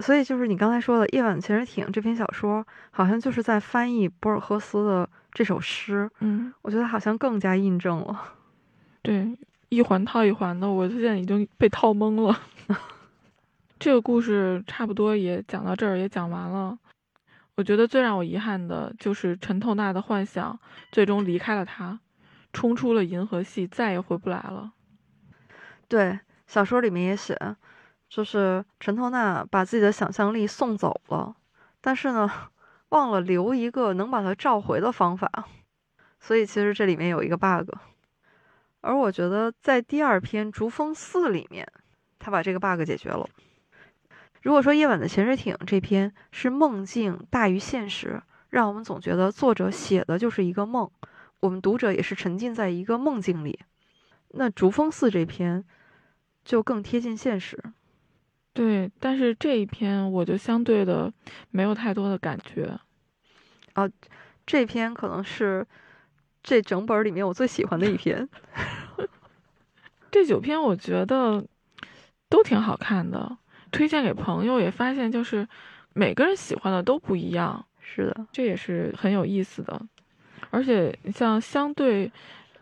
[0.00, 8.34] 所以就是你刚才说的《夜晚潜水艇》这篇小说，好像就是在翻译博尔赫斯的这首诗，嗯，我觉得好像更加印证了。
[9.02, 9.36] 对，
[9.68, 12.38] 一环套一环的，我现在已经被套懵了。
[13.78, 16.78] 这个故事差不多也讲到这儿，也讲完了。
[17.54, 20.58] 我觉得最让我遗憾的就是陈透娜的幻想
[20.92, 21.98] 最终离开了他，
[22.52, 24.72] 冲出了银河系，再也回不来了。
[25.88, 27.34] 对，小说里面也写，
[28.16, 31.36] 就是陈透纳把自己的想象力送走了，
[31.82, 32.26] 但是呢，
[32.88, 35.30] 忘了留一个能把它召回的方法，
[36.18, 37.68] 所以其实这里面有一个 bug。
[38.80, 41.70] 而我觉得在第二篇《逐风四》里面，
[42.18, 43.28] 他把这个 bug 解决了。
[44.40, 50.90] 如果说《夜晚的潜水艇》这篇是梦境大于现实，让我们总觉得作者写的就是一个梦，
[51.40, 53.60] 我们读者也是沉浸在一个梦境里。
[54.30, 55.62] 那《逐风四》这篇
[56.46, 57.62] 就更贴近现实。
[58.56, 61.12] 对，但是这一篇我就相对的
[61.50, 62.80] 没有太多的感觉。
[64.46, 65.66] 这篇可能是
[66.42, 68.26] 这整本里面我最喜欢的一篇。
[70.10, 71.44] 这九篇我觉得
[72.30, 73.36] 都挺好看的，
[73.70, 75.46] 推荐给朋友也发现就是
[75.92, 79.78] 每个人喜欢的都不一样，是的，这也是很有意思的。
[80.48, 82.10] 而且像相对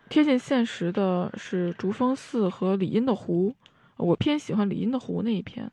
[0.09, 3.55] 贴近现实的是竹峰寺和李荫的湖，
[3.97, 5.71] 我偏喜欢李荫的湖那一篇。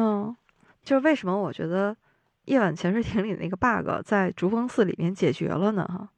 [0.00, 0.36] 嗯，
[0.84, 1.92] 就是为什么我觉得
[2.44, 5.84] 《夜晚潜水艇》里那个 bug 在竹峰寺里面解决了呢？
[5.84, 6.08] 哈，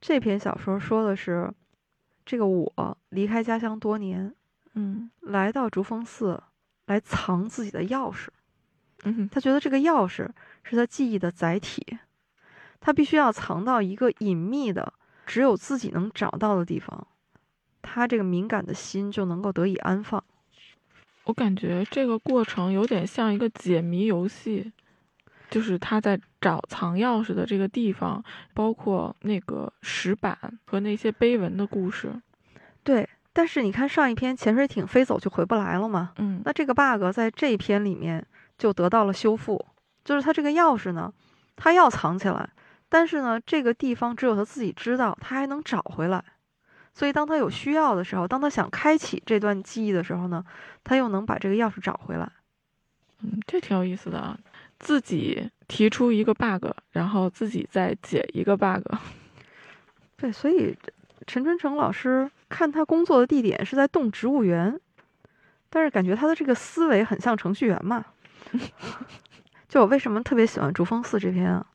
[0.00, 1.48] 这篇小说说的是
[2.26, 4.34] 这个我离开家乡多年，
[4.72, 6.42] 嗯来到竹峰寺
[6.86, 8.26] 来藏自己的钥匙。
[9.04, 10.28] 嗯他觉得这个钥匙
[10.64, 11.98] 是他记忆的载体，
[12.80, 14.92] 他必须要藏到一个隐秘的、
[15.24, 17.06] 只有自己能找到的地方，
[17.80, 20.24] 他这个敏感的心就能够得以安放。
[21.24, 24.72] 我感觉这个过程有点像一个解谜游戏，
[25.50, 32.12] 就是他在找藏钥匙的这个地方，包括那个石板和那些碑文的故事。
[32.82, 38.24] 对，但是你看上一篇潜水艇飞走就回不来了嘛，嗯那这个 bug 在这一篇里面
[38.58, 39.64] 就得到了修复，
[40.04, 41.10] 就是他这个钥匙呢，
[41.56, 42.50] 他要藏起来，
[42.90, 46.22] 但是呢，这个地方只有他自己知道，他还能找回来。
[46.94, 50.44] 所以当他有需要的时候，当他想开启这段记忆的时候呢，
[50.84, 52.30] 他又能把这个钥匙找回来。
[53.20, 54.38] 嗯，这挺有意思的啊，
[54.78, 58.82] 自己提出一个 bug，然后自己再解一个 bug。
[60.16, 60.76] 对，所以
[61.26, 64.78] 陈春成老师看他工作的地点是在动植物园，
[65.68, 68.04] 但是感觉他的这个思维很像程序员嘛。
[69.68, 71.66] 就我为什么特别喜欢竹峰寺这篇啊？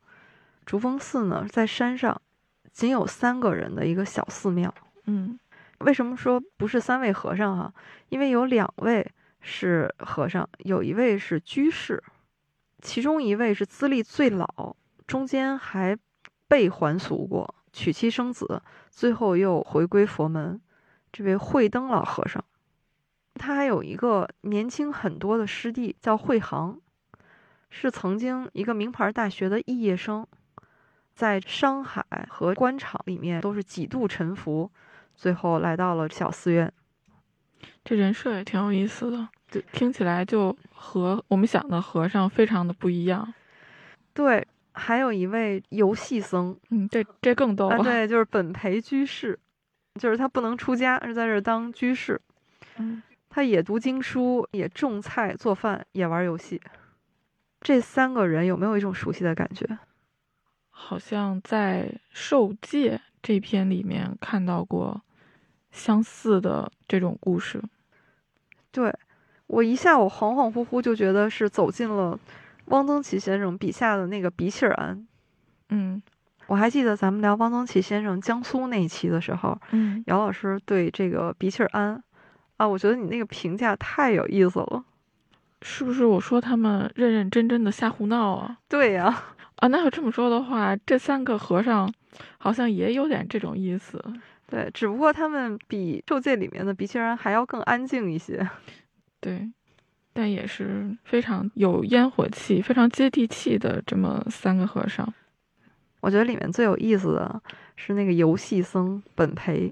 [0.66, 2.22] 竹峰寺呢，在山上，
[2.72, 4.74] 仅有三个人的一个小寺庙。
[5.10, 5.40] 嗯
[5.80, 7.74] 为什么说不是三位和尚哈、
[8.10, 9.10] 因为有两位
[9.42, 12.04] 是和尚，有一位是居士，
[12.82, 14.76] 其中一位是资历最老，
[15.08, 15.98] 中间还
[16.50, 20.60] 被还俗过，娶妻生子，最后又回归佛门。
[21.12, 22.44] 这位慧灯老和尚，
[23.36, 26.78] 他还有一个年轻很多的师弟叫慧航，
[27.70, 30.28] 是曾经一个名牌大学的肄业生，
[31.16, 34.70] 在商海和官场里面都是几度沉浮，
[35.20, 36.72] 最后来到了小寺院。
[37.84, 43.34] 这人设也挺有意思的，对，听起来就和我们想的和尚非常的不一样。
[44.14, 47.84] 对，还有一位游戏僧嗯，这这更逗啊，了。
[47.84, 49.38] 对， 就是本培居士，
[49.96, 52.22] 就是他不能出家，是在这儿当居士。
[52.78, 56.62] 嗯他也读经书，也种菜做饭，也玩游戏。
[57.60, 59.78] 这三个人有没有一种熟悉的感觉？
[60.70, 65.02] 好像在《受戒》这篇里面看到过
[65.72, 67.62] 相似的这种故事。
[68.72, 68.94] 对
[69.48, 72.20] 我一下我恍恍惚惚就觉得是走进了
[72.66, 75.08] 汪曾祺先生笔下的那个鼻气儿庵。
[75.70, 76.02] 嗯
[76.48, 82.04] 我还记得咱们聊汪曾祺先生江苏那一期的时候，嗯，姚老师对这个鼻气儿庵
[82.58, 84.84] 啊，我觉得你那个评价太有意思了。
[85.62, 88.58] 是不是我说他们认认真真的瞎胡闹啊？
[88.68, 89.24] 对呀、
[89.58, 91.92] 啊，那要这么说的话，这三个和尚
[92.38, 94.04] 好像也有点这种意思。
[94.50, 98.50] 对，只不过他们比《受戒》里面的鼻气儿庵还要更安静一些。
[99.22, 99.48] 对，
[100.12, 105.08] 但也是非常有烟火气、非常接地气的这么三个和尚。
[106.00, 107.42] 我觉得里面最有意思的
[107.76, 109.72] 是那个游戏僧本培，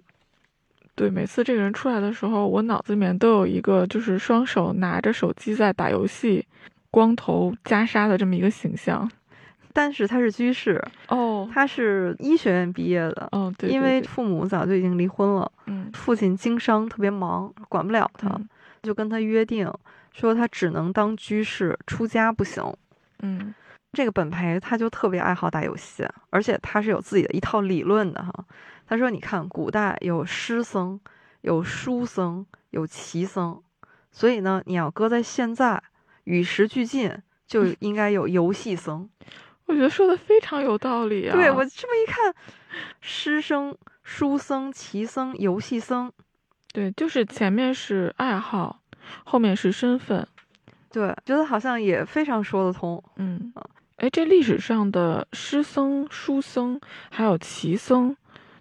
[0.93, 6.45] 对，每次这个人出来的时候，我脑子里面都有一个就是双手拿着手机在打游戏、
[6.91, 9.09] 光头袈裟的这么一个形象。
[9.77, 18.49] 但是他是居士，哦，他是医学院毕业的，哦，对，因为父母早就已经离婚了，嗯父亲经商特别忙，管不了他，嗯
[18.81, 19.71] 就跟他约定
[20.11, 22.63] 说他只能当居士，出家不行。
[23.19, 23.53] 嗯
[23.93, 28.33] 这个本培他就特别爱好打游戏，而且他是有自己的一套理论的哈。
[28.87, 30.99] 他说：“你看，古代有诗僧，
[31.41, 33.61] 有书僧，有棋僧，
[34.11, 35.83] 所以呢，你要搁在现在，
[36.23, 39.07] 与时俱进，就应该有游戏僧。
[39.67, 41.36] 我觉得说的非常有道理啊。
[41.36, 42.34] 对我这么一看，
[42.99, 46.12] 诗僧、书僧、棋僧、游戏僧，
[46.73, 48.82] 对，就是前面是爱好，
[49.23, 50.27] 后面是身份。
[50.89, 53.03] 对，觉得好像也非常说得通。
[53.17, 53.53] 嗯，
[53.97, 56.80] 哎，这历史上的诗僧、书僧
[57.12, 58.15] 还有棋僧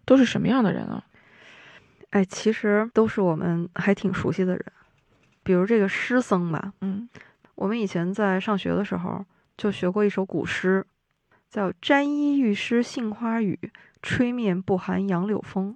[0.04, 1.02] 都是什么样的人啊？
[2.10, 4.64] 哎，其实都是我们还挺熟悉的人，
[5.42, 7.08] 比如这个诗僧吧，嗯
[7.54, 9.24] 我们以前在上学的时候
[9.56, 10.84] 就学过一首古诗，
[11.56, 13.58] 叫“沾衣欲湿杏花雨，
[14.02, 15.74] 吹面不寒杨柳风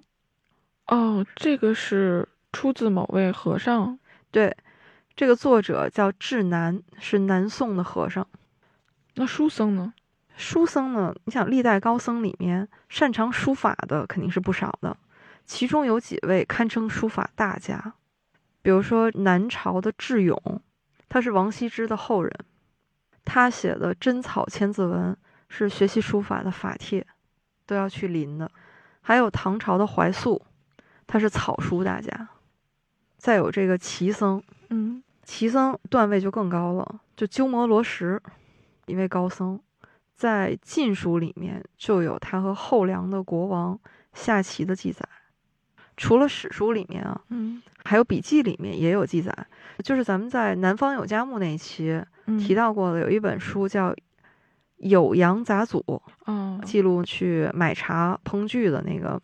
[0.85, 3.97] 哦，这个是出自某位和尚。”。
[4.29, 4.55] 对，
[5.15, 8.27] 这个作者叫智南，是南宋的和尚。
[9.15, 9.91] 那书僧呢？
[10.37, 14.95] 书僧呢，你想历代高僧里面擅长书法的肯定是不少的，
[15.45, 17.95] 其中有几位堪称书法大家，
[18.61, 20.61] 比如说南朝的智勇，
[21.09, 22.31] 他是王羲之的后人，
[23.25, 25.11] 他写的《真草千字文》
[25.53, 27.05] 是学习书法的法帖，
[27.65, 28.49] 都要去临的。
[29.01, 30.41] 还有唐朝的怀素，
[31.05, 32.29] 他是草书大家。
[33.17, 38.17] 再有这个齐僧，嗯齐僧段位就更高了，就鸠摩罗什，
[38.85, 39.59] 一位高僧，
[40.15, 43.77] 在《晋书》里面就有他和后梁的国王
[44.13, 45.05] 下棋的记载。
[45.97, 49.35] 除了史书里面啊，嗯还有笔记里面也有记载，
[49.83, 53.91] 就是咱们在《南方有佳木》那一期嗯提到过的，有一本书叫
[54.81, 55.83] 《酉阳杂俎》，
[56.25, 59.21] 哦记录去买茶烹剧的那个。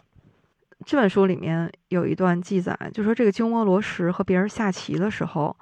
[0.85, 5.57] 这本书里面有一段记载，就说这个鸠摩罗什和别人下棋的时候，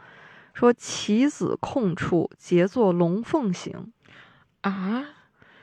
[0.54, 3.94] 说棋子空处结作龙凤形。
[4.62, 5.06] 啊，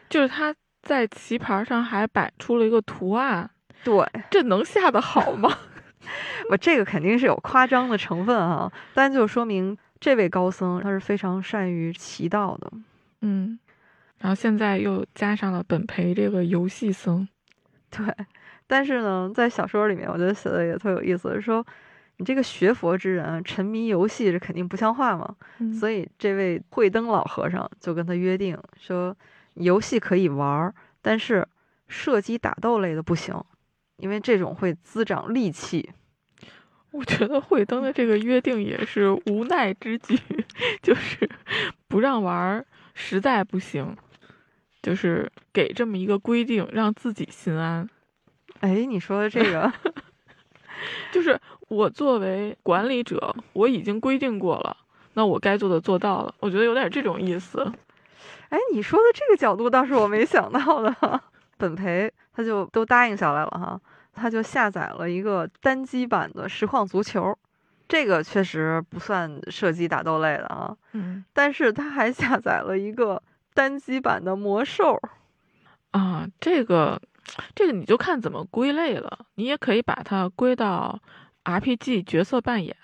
[0.08, 3.50] 就是他在棋盘上还摆出了一个图案，
[3.84, 5.50] 对，这能下得好吗？
[6.50, 12.72] 我这个肯定是有夸张的成分啊，但就说明这位高僧他是非常善于棋道的。
[13.20, 13.58] 嗯，
[14.22, 17.26] 然后现在又加上了本培这个游戏僧，
[17.90, 18.06] 对，
[18.68, 21.66] 但是呢，在小说里面，我觉得写的也特有意思，说
[22.18, 25.34] 你这个学佛之人沉迷游戏，这肯定不像话嘛。
[25.58, 29.16] 嗯所以这位慧灯老和尚就跟他约定说，
[29.54, 31.44] 游戏可以玩儿，但是
[31.88, 33.34] 射击打斗类的不行，
[33.96, 35.90] 因为这种会滋长戾气。
[36.92, 40.16] 我觉得慧灯的这个约定也是无奈之举，
[40.80, 41.28] 就是
[41.88, 43.96] 不让玩儿，实在不行，
[44.82, 47.88] 就是给这么一个规定，让自己心安。
[48.60, 49.72] 哎，你说的这个，
[51.12, 54.76] 就是我作为管理者，我已经规定过了，
[55.14, 56.34] 那我该做的做到了。
[56.40, 57.60] 我觉得有点这种意思。
[58.48, 61.20] 哎，你说的这个角度倒是我没想到的。
[61.56, 63.80] 本培他就都答应下来了哈，
[64.12, 67.38] 他就下载了一个单机版的实况足球，
[67.88, 73.22] 这个确实不算射击打斗类的啊，嗯但是他还下载了一个
[73.54, 75.00] 单机版的魔兽。
[75.90, 77.00] 啊，这个
[77.54, 79.26] 这个你就看怎么归类了。
[79.34, 80.98] 你也可以把它归到
[81.44, 82.76] RPG 角色扮演。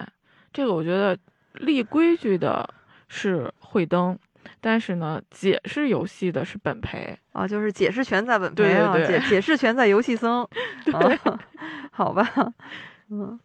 [0.53, 1.19] 这个我觉得
[1.55, 2.69] 立规矩的
[3.09, 4.19] 是慧灯，
[4.61, 7.19] 但是呢，解释游戏的是本培。
[7.33, 10.43] 啊，就是解释权在本对培啊，对对解解释权在游戏僧。
[10.93, 11.39] 啊，
[11.93, 12.29] 好吧，
[13.11, 13.39] 嗯，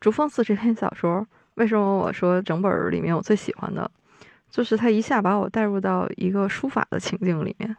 [0.00, 3.90] 竹风寺这篇小说，为什么我说整本里面我最喜欢的，
[4.56, 7.76] 就是他一下把我带入到一个书法的情境里面。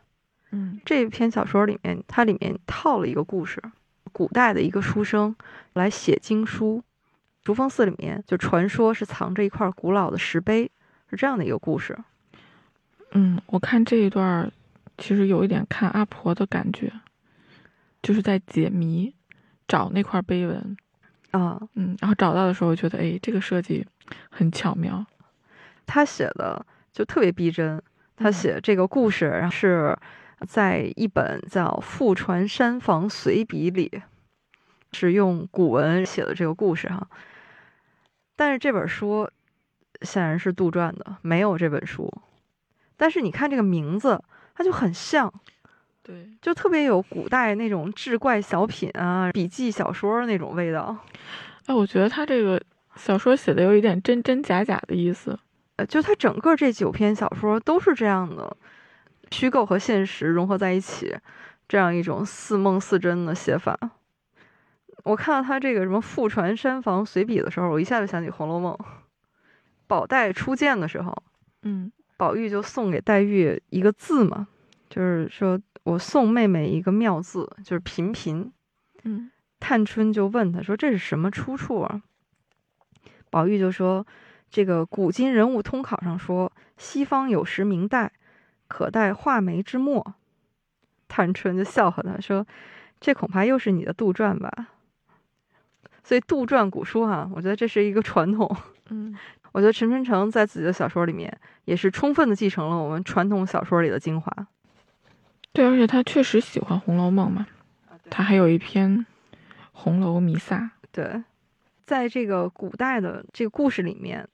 [0.51, 3.59] 嗯这篇小说里面，它里面套了一个故事，
[4.11, 5.35] 古代的一个书生
[5.73, 6.83] 来写经书，
[7.43, 10.69] 竹峰寺里面就传说是藏着一块古老的石碑，
[11.09, 11.97] 是这样的一个故事。
[13.13, 14.51] 嗯，我看这一段，
[14.99, 16.93] 其实有一点看阿婆的感觉，
[18.03, 19.15] 就是在解谜，
[19.67, 20.77] 找那块碑文。
[21.31, 23.83] 啊，嗯，然后找到的时候，觉得哎，这个设计
[24.29, 25.03] 很巧妙。
[25.87, 26.63] 他写的
[26.93, 27.81] 就特别逼真。
[28.15, 29.97] 他嗯写这个故事是
[30.47, 34.01] 在一本叫《富传山房随笔》里，
[34.91, 37.07] 是用古文写的这个故事哈。
[38.35, 39.27] 但是这本书
[40.01, 42.11] 显然是杜撰的，没有这本书。
[42.95, 44.21] 但是你看这个名字，
[44.55, 45.31] 它就很像，
[46.03, 50.97] 对，就特别有古代那种志怪小品啊、笔记小说那种味道。
[51.67, 52.59] 哎，我觉得他这个
[52.95, 55.37] 小说写的有一点真真假假的意思。
[55.77, 58.55] 呃，就它整个这九篇小说都是这样的，
[59.31, 61.15] 虚构和现实融合在一起，
[61.67, 63.77] 这样一种似梦似真的写法。
[65.03, 68.73] 我看到他这个什么《富传山房随笔》的时候，我一下就想起《红楼梦》。
[69.87, 71.15] 宝黛初见的时候，
[71.61, 74.47] 嗯宝玉就送给黛玉一个字嘛，
[74.89, 78.51] 就是说我送妹妹一个妙字，就是“频频”。
[79.05, 82.01] 嗯探春就问他说：“这是什么出处啊？”
[83.31, 84.05] 宝玉就说
[84.49, 88.11] ：“这个古今人物通考上说，西方有时明代，
[88.67, 90.15] 可待画眉之末。”
[91.09, 92.45] 探春就笑话他说
[92.99, 94.51] ：“这恐怕又是你的杜撰吧？”
[96.03, 98.49] 所以杜撰古书哈、我觉得这是一个传统。
[98.89, 99.17] 嗯，
[99.51, 104.47] 我觉得陈春成在自己的小说里面也是充分的继承了我们传统小说里的精华。
[105.51, 107.47] 对，而且他确实喜欢《红楼梦》嘛，
[108.09, 108.99] 他还有一篇
[109.71, 110.57] 《红楼弥撒》。
[110.91, 111.23] 对，
[111.85, 114.27] 在这个古代的这个故事里面，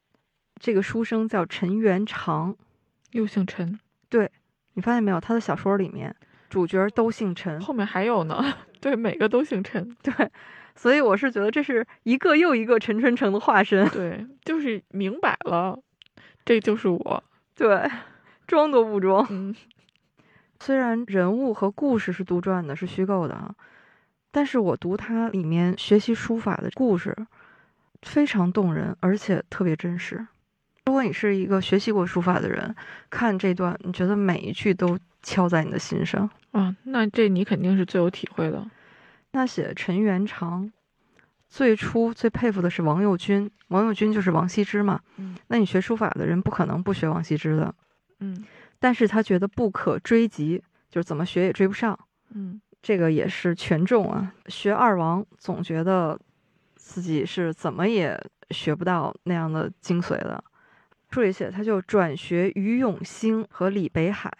[0.63, 2.55] 这个书生叫陈元长。
[3.11, 4.31] 又姓陈，对
[4.75, 5.19] 你发现没有？
[5.19, 6.15] 他的小说里面
[6.49, 8.41] 主角都姓陈，后面还有呢。
[8.79, 9.93] 对，每个都姓陈。
[10.01, 10.31] 对，
[10.73, 13.89] 所以我是觉得这是一个又一个陈春成的化身。
[13.89, 15.77] 对，就是明摆了，
[16.45, 17.23] 这就是我。
[17.55, 17.91] 对，
[18.47, 19.27] 装都不装。
[19.29, 19.53] 嗯
[20.61, 23.53] 虽然人物和故事是杜撰的，是虚构的啊，
[24.31, 27.13] 但是我读它里面学习书法的故事
[28.03, 30.25] 非常动人，而且特别真实。
[30.85, 32.75] 如果你是一个学习过书法的人，
[33.09, 36.29] 看这段，你觉得每一句都敲在你的心上。
[36.51, 38.65] 啊，那这你肯定是最有体会的。
[39.31, 40.71] 那写陈元长，
[41.49, 44.99] 最初最佩服的是王右军，王右军就是王羲之嘛。
[45.17, 47.73] 嗯那你学书法的人不可能不学王羲之的，
[48.19, 48.45] 嗯
[48.77, 51.97] 但是他觉得不可追及，就是怎么学也追不上。
[52.31, 54.33] 嗯这个也是权重啊。
[54.47, 56.19] 学二王总觉得
[56.75, 60.43] 自己是怎么也学不到那样的精髓的。
[61.13, 64.35] 说一些，他就转学于永兴和李北海，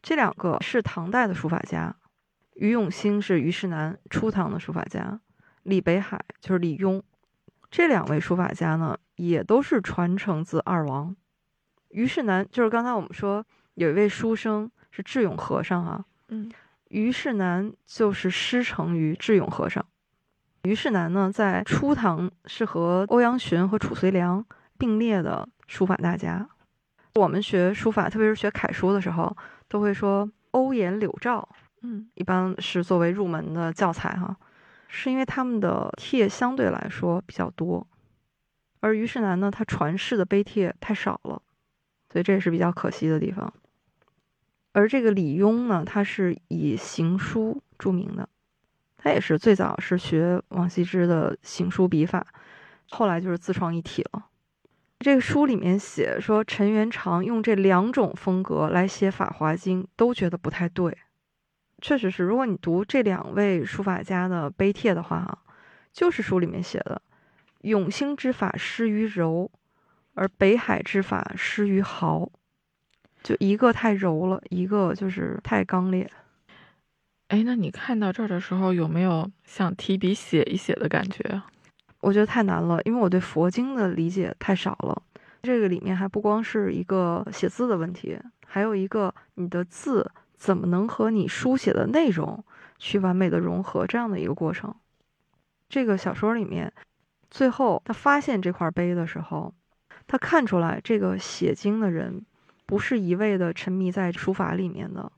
[0.00, 1.96] 这两个是唐代的书法家。
[2.54, 5.18] 于永兴是虞世南，初唐的书法家；
[5.64, 7.02] 李北海就是李邕。
[7.68, 11.16] 这两位书法家呢，也都是传承自二王。
[11.88, 13.44] 虞世南就是刚才我们说
[13.74, 16.48] 有一位书生是智勇和尚啊，嗯
[16.90, 19.84] 虞世南就是师承于智勇和尚。
[20.62, 24.46] 虞世南呢，在初唐是和欧阳询和褚遂良
[24.78, 26.48] 并列的书法大家。
[27.14, 31.46] 我们学书法，特别是学楷书的时候，都会说欧颜柳赵，
[31.82, 34.36] 嗯一般是作为入门的教材哈，
[34.86, 37.84] 是因为他们的帖相对来说比较多，
[38.80, 41.42] 而虞世南呢，他传世的碑帖太少了，
[42.12, 43.52] 所以这也是比较可惜的地方。
[44.72, 48.28] 而这个李邕呢，他是以行书著名的，
[48.96, 52.24] 他也是最早是学王羲之的行书笔法，
[52.90, 54.26] 后来就是自创一体了。
[55.00, 60.96] 这个书里面写说，陈元常用这两种风格来写《法华经》，都觉得不太对。
[61.80, 65.38] 确实是，如果你读这两位书法家的碑帖的话，啊，
[65.92, 67.00] 就是书里面写的，
[67.60, 69.48] 永兴之法失于柔，
[70.14, 72.28] 而北海之法失于豪。
[73.22, 76.10] 就一个太柔了，一个就是太刚烈。
[77.28, 81.42] 哎，那你看到这儿的时候，有没有想提笔写一写的感觉？
[82.00, 85.02] 我觉得太难了，因为我对佛经的理解太少了。
[85.42, 92.44] 这个里面还不光是一个写字的问题，还有一个你的字怎么能和你书写的内容
[92.78, 94.74] 去完美的融合这样的一个过程。
[95.68, 96.72] 这个小说里面，
[97.30, 99.52] 最后他发现这块碑的时候，
[100.06, 102.24] 他看出来这个写经的人
[102.66, 105.10] 不是一味的沉迷在书法里面的，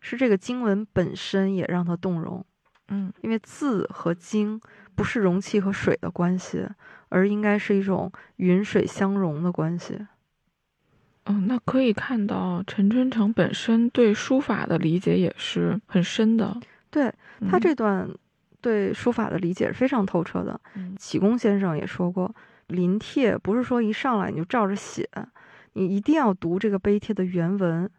[0.00, 2.44] 是这个经文本身也让他动容。
[2.88, 4.60] 嗯因为字和经
[4.94, 6.66] 不是容器和水的关系，
[7.08, 10.06] 而应该是一种云水相融的关系。
[11.24, 16.56] 嗯，那可以看到陈春成本身对书法的理解也是很深的。
[16.88, 17.12] 对
[17.50, 18.08] 他嗯这段
[18.60, 20.60] 对书法的理解是非常透彻的。
[20.76, 22.32] 嗯启功先生也说过，
[22.68, 25.08] 临帖不是说一上来你就照着写，
[25.72, 27.90] 你一定要读这个碑帖的原文，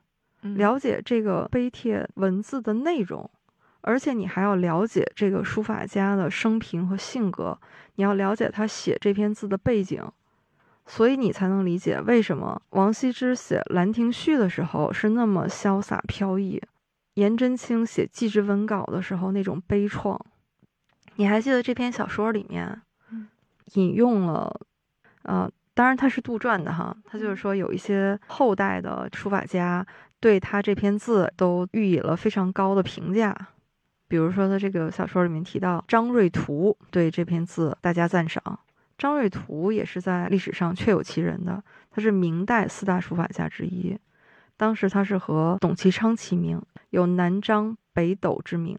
[0.44, 3.30] 嗯了解这个碑帖文字的内容，
[3.88, 7.58] 而且你还要了解这个书法家的生平和性格，
[7.96, 10.04] 你要了解他写这篇字的背景，
[10.86, 16.62] 所以你才能理解为什么王羲之写《兰亭序》的时候是那么潇洒飘逸，
[17.14, 20.20] 颜真卿写《祭侄文稿》的时候那种悲怆。
[21.16, 23.30] 你还记得这篇小说里面嗯
[23.76, 24.54] 引用了，
[25.22, 29.88] 呃，当然他是杜撰的哈，他就是说有一些后代的书法家
[30.20, 33.34] 对他这篇字都予以了非常高的评价。
[34.08, 38.60] 比如说，他这个小说里面提到张瑞图对这篇字大加赞赏。
[38.98, 43.98] 张瑞图也是在历史上确有其人的，他是明代四大书法家之一。
[44.56, 48.76] 当时他是和董其昌齐名，有南张北斗之名。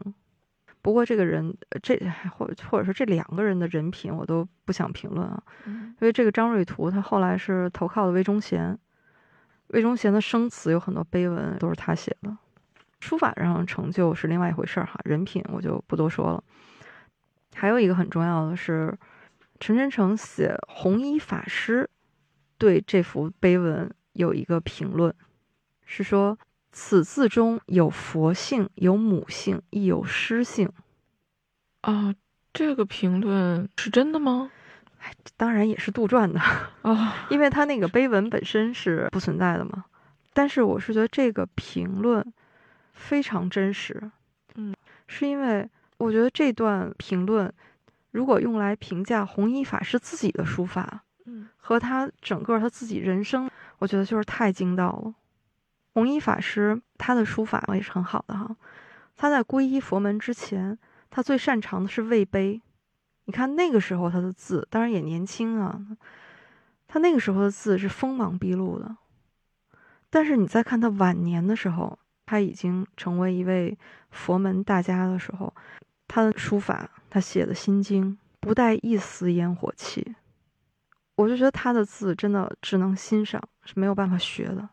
[0.81, 1.95] 不过这个人，呃这
[2.37, 5.41] 或或者说这两个人的人品，我都不想评论啊。
[5.65, 8.77] 嗯因为这个张瑞图他后来是投靠了魏忠贤，
[9.67, 12.37] 魏忠贤的生词有很多碑文都是他写的。
[12.99, 16.43] 书法上成就是另外一回事儿哈，人品我就不多说了。
[17.55, 18.97] 还有一个很重要的是，
[19.59, 21.83] 陈真诚写《红衣法师》
[22.57, 25.13] 对这幅碑文有一个评论，
[25.85, 26.37] 是说
[26.71, 30.69] 此字中有佛性，有母性，亦有诗性。
[31.81, 32.13] 啊，
[32.53, 34.51] 这个评论是真的吗？
[35.37, 36.39] 当然也是杜撰的。
[36.39, 39.85] 啊，因为他那个碑文本身是不存在的嘛。
[40.33, 42.25] 但是我是觉得这个评论
[42.99, 44.11] 非常真实，
[44.55, 44.75] 嗯，
[45.07, 47.51] 是因为我觉得这段评论
[48.11, 55.15] 如果用来评价弘一法师自己的书法嗯和他整个他自己人生，我觉得就是太精到了。
[55.93, 58.55] 弘一法师他的书法也是很好的哈，
[59.15, 60.77] 他在皈依佛门之前，
[61.09, 62.61] 他最擅长的是魏碑。
[63.25, 65.79] 你看那个时候他的字，当然也年轻啊，
[66.87, 68.97] 他那个时候的字是锋芒毕露的，
[70.09, 73.75] 但是你再看他晚年的时候，他已经成为一位
[74.11, 75.51] 佛门大家的时候，
[76.07, 80.15] 他的书法，他写的心经不带一丝烟火气，
[81.15, 84.69] 我就觉得他的字真的只能欣赏，是没有办法学的。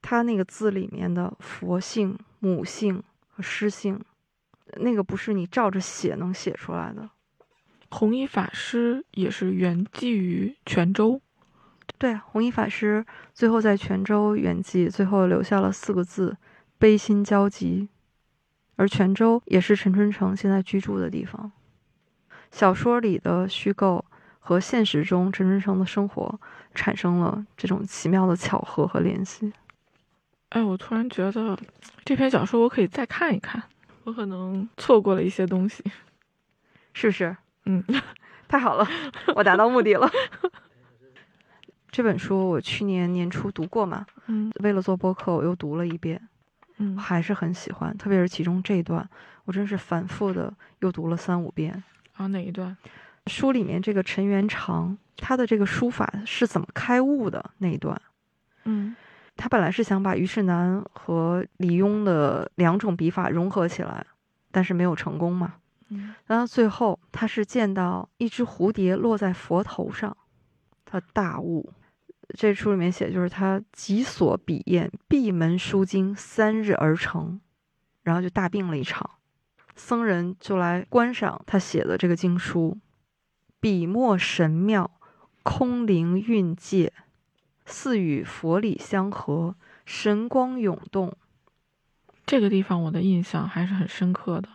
[0.00, 4.00] 他那个字里面的佛性、母性和诗性，
[4.78, 7.06] 那个不是你照着写能写出来的。
[7.90, 11.20] 弘一法师也是圆寂于泉州。
[11.98, 13.04] 对，弘一法师
[13.34, 16.34] 最后在泉州圆寂，最后留下了四个字：
[16.82, 17.88] 悲心交集。
[18.74, 21.52] 而泉州也是陈春成现在居住的地方。
[22.50, 24.04] 小说里的虚构
[24.40, 26.40] 和现实中陈春成的生活
[26.74, 29.52] 产生了这种奇妙的巧合和联系。
[30.48, 31.56] 哎，我突然觉得
[32.04, 33.62] 这篇小说我可以再看一看，
[34.02, 35.84] 我可能错过了一些东西，
[36.94, 37.36] 是不是？
[37.66, 37.84] 嗯，
[38.48, 38.84] 太好了，
[39.36, 40.10] 我达到目的了。
[41.92, 46.28] 这本书我去年年初读过嘛，嗯为了做播客我又读了一遍，
[46.82, 49.08] 嗯，还是很喜欢，特别是其中这一段，
[49.44, 51.80] 我真是反复的又读了三五遍。
[52.14, 52.76] 啊哪一段？
[53.28, 58.00] 书里面这个陈元长，他的这个书法是怎么开悟的那一段，
[58.64, 58.96] 嗯
[59.36, 64.04] 他本来是想把虞世南和李邕的两种笔法融合起来，
[64.50, 65.54] 但是没有成功嘛。
[65.88, 70.16] 嗯然后最后他是见到一只蝴蝶落在佛头上，
[70.84, 71.72] 他大悟。
[72.34, 77.40] 这书里面写就是他己所笔砚，闭门书经三日而成，
[78.02, 79.10] 然后就大病了一场。
[79.74, 82.78] 僧人就来观赏他写的这个经书，
[83.60, 84.90] 笔墨神妙，
[85.42, 86.92] 空灵蕴藉，
[87.64, 89.54] 似与佛理相合，
[89.84, 91.14] 神光涌动。
[92.24, 94.48] 这个地方我的印象还是很深刻的，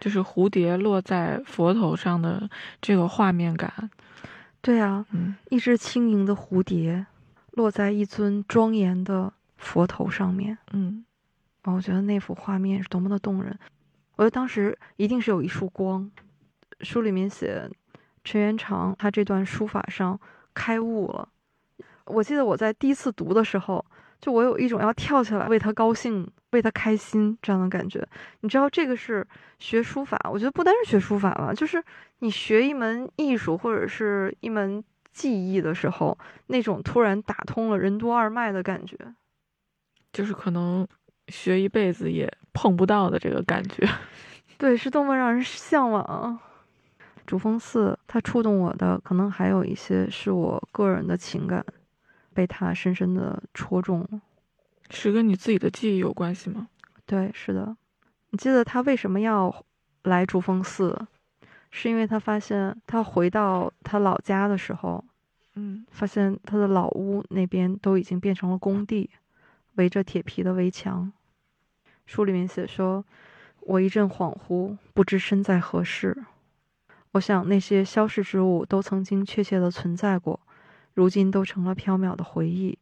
[0.00, 2.48] 就是蝴蝶落在佛头上的
[2.80, 3.90] 这个画面感。
[4.66, 7.06] 对啊，嗯一只轻盈的蝴蝶
[7.52, 10.58] 落在一尊庄严的佛头上面。
[10.72, 11.04] 嗯
[11.62, 13.56] 啊，我觉得那幅画面是多么的动人。
[14.16, 16.10] 我觉得当时一定是有一束光。
[16.80, 17.70] 书里面写
[18.24, 20.18] 陈元长他这段书法上
[20.52, 21.28] 开悟了。
[22.06, 23.86] 我记得我在第一次读的时候，
[24.20, 28.06] 就我有一种要跳起来为他高兴、为他开心这样的感觉。
[28.40, 29.26] 你知道，这个是
[29.58, 31.82] 学书法，我觉得不单是学书法吧，就是
[32.20, 36.16] 你学一门艺术或者是一门技艺的时候，
[36.48, 38.96] 那种突然打通了任督二脉的感觉。
[40.12, 40.86] 就是可能
[41.28, 43.86] 学一辈子也碰不到的这个感觉。
[44.56, 46.40] 对，是多么让人向往啊！
[47.26, 51.62] 主峰寺它触动我的，可能还有一些是我个人的情感，
[52.36, 54.20] 被他深深的戳中了。
[54.90, 56.68] 是跟你自己的记忆有关系吗？
[57.06, 57.74] 对，是的。
[58.30, 59.64] 你记得他为什么要
[60.02, 61.08] 来竹峰寺？
[61.70, 65.02] 是因为他发现他回到他老家的时候，
[65.54, 69.08] 嗯发现他的老屋那边都已经变成了工地，
[69.76, 71.10] 围着铁皮的围墙。
[72.04, 73.04] 书里面写说
[73.62, 76.16] ：“我一阵恍惚，不知身在何世。
[77.12, 80.38] 我想那些消逝之物都曾经确切的存在过，
[80.96, 82.78] 如今都成了缥缈的回忆，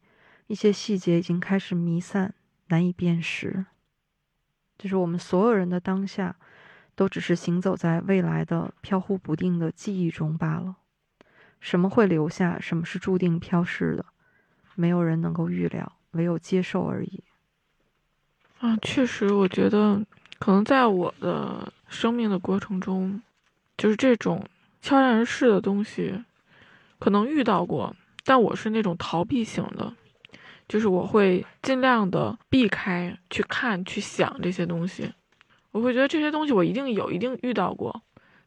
[0.47, 2.33] 一些细节已经开始弥散，
[2.69, 3.67] 难以辨识。
[4.79, 6.37] 就是我们所有人的当下，
[6.95, 10.77] 都只是行走在未来的飘忽不定的记忆中罢了。”
[11.59, 14.07] 什么会留下，什么是注定飘逝的，
[14.77, 17.25] 没有人能够预料，唯有接受而已。
[18.61, 20.01] 啊，确实，我觉得
[20.39, 23.21] 可能在我的生命的过程中，
[23.77, 24.47] 就是这种
[24.81, 26.25] 悄然而逝的东西，
[27.01, 29.95] 可能遇到过，但我是那种逃避型的，
[30.67, 35.13] 就是我会尽量的避开去看、去想这些东西。
[35.71, 38.03] 我会觉得这些东西我一定有，一定遇到过，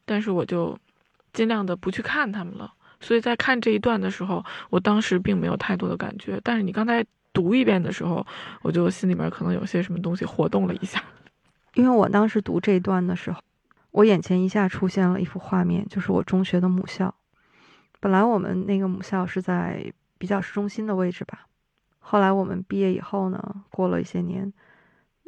[0.05, 0.77] 但是我就
[1.33, 2.73] 尽量的不去看他们了。
[2.99, 8.25] 所以在看这一段的时候，我当时并没有太多的感觉，但是你刚才读一遍的时候，
[8.63, 11.03] 我就心里面可能有些什么东西活动了一下。
[11.75, 13.39] 因为我当时读这一段的时候，
[13.91, 17.13] 我眼前一下出现了一幅画面，就是我中学的母校。
[17.99, 21.47] 本来我们那个母校是在比较市中心的位置吧，
[21.99, 24.51] 后来我们毕业以后呢，过了一些年，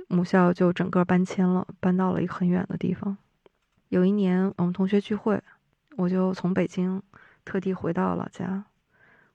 [0.07, 3.17] 母校就整个搬迁了，搬到了一个很远的地方。
[3.89, 5.41] 有一年我们同学聚会，
[5.97, 7.01] 我就从北京
[7.43, 8.65] 特地回到老家，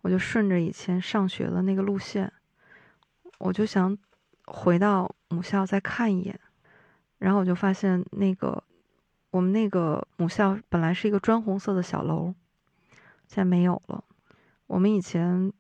[0.02, 2.32] 我就顺着以前上学的那个路线，
[3.38, 3.98] 我就想
[4.46, 6.38] 回到母校再看一眼。
[7.18, 8.62] 然后我就发现，那个
[9.30, 12.34] 我们那个母校本来是一个砖红色的小楼，
[13.26, 14.04] 现在没有了。
[14.66, 15.52] 我们以前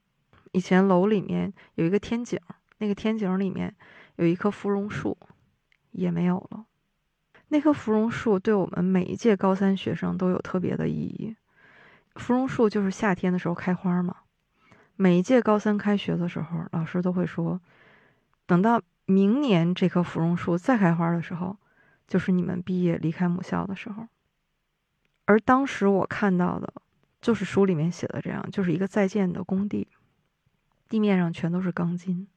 [0.52, 2.38] 以前楼里面有一个天井，
[2.78, 3.74] 那个天井里面
[4.16, 5.16] 有一棵芙蓉树，
[5.90, 6.66] 也没有了。
[7.48, 11.36] 那棵芙蓉树对我们每一届高三学生都有特别的意义。
[12.16, 14.16] 芙蓉树就是夏天的时候开花嘛，
[14.96, 17.60] 每一届高三开学的时候，老师都会说，
[18.46, 21.56] 等到明年这棵芙蓉树再开花的时候，
[22.06, 24.06] 就是你们毕业离开母校的时候。
[25.26, 26.72] 而当时我看到的，
[27.24, 29.88] 就是书里面写的这样，就是一个在建的工地，
[30.90, 32.28] 地面上全都是钢筋。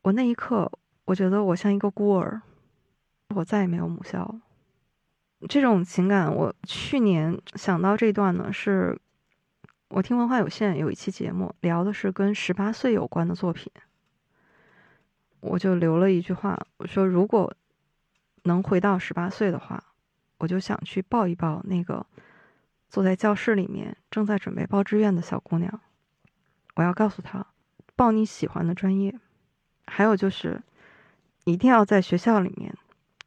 [0.00, 0.72] 我那一刻，
[1.04, 2.40] 我觉得我像一个孤儿，
[3.34, 4.40] 我再也没有母校。
[5.46, 8.98] 这种情感，我去年想到这段呢，是
[9.88, 13.70] 我听文化有限有一期节目聊的是跟十八岁有关的作品，
[15.40, 17.54] 我就留了一句话，我说如果
[18.44, 19.84] 能回到十八岁的话，
[20.38, 22.06] 我就想去抱一抱那个
[22.92, 25.80] 坐在教室里面正在准备报志愿的小姑娘，
[26.74, 27.46] 我要告诉她，
[27.96, 29.18] 报你喜欢的专业，
[29.86, 30.62] 还有就是
[31.44, 32.76] 一定要在学校里面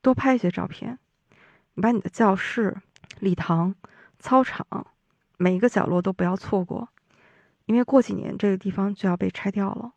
[0.03, 0.99] 多拍一些照片。
[1.73, 2.77] 你把你的教室、
[3.19, 3.73] 礼堂、
[4.19, 4.67] 操场
[5.37, 6.87] 每一个角落都不要错过，
[7.65, 9.93] 因为过几年这个地方就要被拆掉了，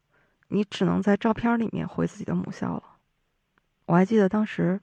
[0.49, 2.83] 你只能在照片里面回自己的母校了。
[3.85, 4.81] 我还记得当时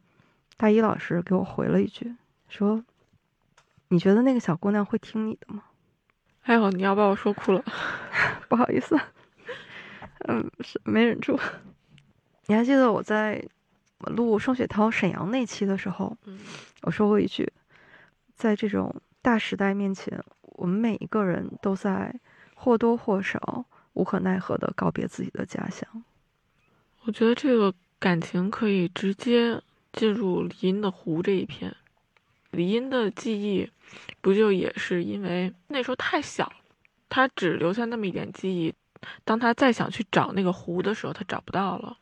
[0.57, 2.15] 大一老师给我回了一句，
[2.47, 2.85] 说
[3.89, 5.63] ：“你觉得那个小姑娘会听你的吗？”
[6.43, 7.63] 哎呦，你要把我说哭了，
[8.47, 8.99] 不好意思，
[10.27, 11.39] 嗯，是没忍住。
[12.47, 13.43] 你还记得我在？
[14.07, 16.15] 录双雪涛沈阳那期的时候，
[16.81, 17.51] 我说过一句，
[18.35, 22.13] 在这种大时代面前，我们每一个人都在
[22.53, 26.03] 或多或少无可奈何的告别自己的家乡。
[27.05, 29.59] 我觉得这个感情可以直接
[29.93, 31.75] 进入李英的《湖》这一篇。
[32.55, 33.69] 李英的记忆，
[34.21, 36.51] 不就也是因为那时候太小，
[37.09, 38.73] 他只留下那么一点记忆，
[39.23, 41.97] 当他再想去找那个湖的时候，他找不到了。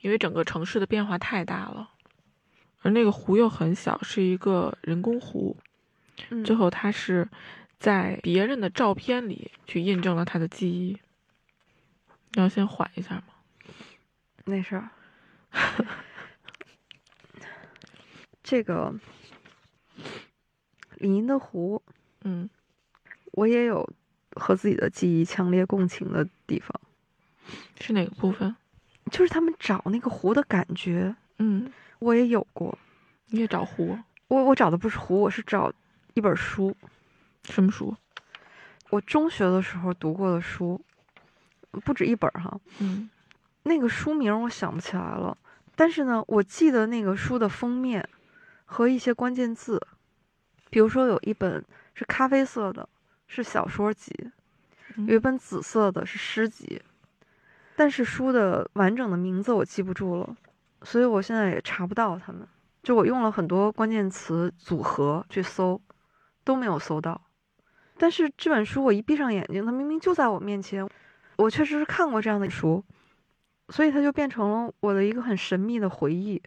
[0.00, 1.90] 因为整个城市的变化太大了，
[2.80, 5.54] 而那个湖又很小，是一个人工湖。
[6.42, 7.28] 最后，他是
[7.78, 10.98] 在别人的照片里去印证了他的记忆。
[12.34, 13.24] 要先缓一下吗？
[14.46, 14.88] 没事儿。
[18.42, 18.94] 这个
[21.00, 21.82] 李英的湖，
[22.24, 22.48] 嗯，
[23.32, 23.88] 我也有
[24.36, 26.78] 和自己的记忆强烈共情的地方。
[27.80, 28.54] 是哪个部分？
[29.10, 32.78] 就是他们找那个湖的感觉，嗯，我也有过。
[33.28, 33.98] 你也找湖？
[34.28, 35.72] 我我找的不是湖，我是找
[36.14, 36.76] 一本书。
[37.44, 37.96] 什么书？
[38.90, 40.80] 我中学的时候读过的书，
[41.70, 42.60] 不止一本哈。
[42.78, 43.08] 嗯，
[43.62, 45.36] 那个书名我想不起来了，
[45.74, 48.06] 但是呢，我记得那个书的封面
[48.66, 49.80] 和一些关键字，
[50.70, 51.62] 比如说有一本
[51.94, 52.88] 是咖啡色的，
[53.26, 54.12] 是小说集；
[55.06, 56.80] 有一本紫色的，是诗集。
[57.76, 60.36] 但是书的完整的名字我记不住了，
[60.82, 62.46] 所以我现在也查不到他们。
[62.82, 65.80] 就我用了很多关键词组合去搜，
[66.44, 67.20] 都没有搜到。
[67.98, 70.88] 但是这本书我一闭上眼睛，它明明就在我面前，
[71.36, 72.82] 我确实是看过这样的书，
[73.68, 76.40] 所以它就变成了我的一个很神秘的回忆。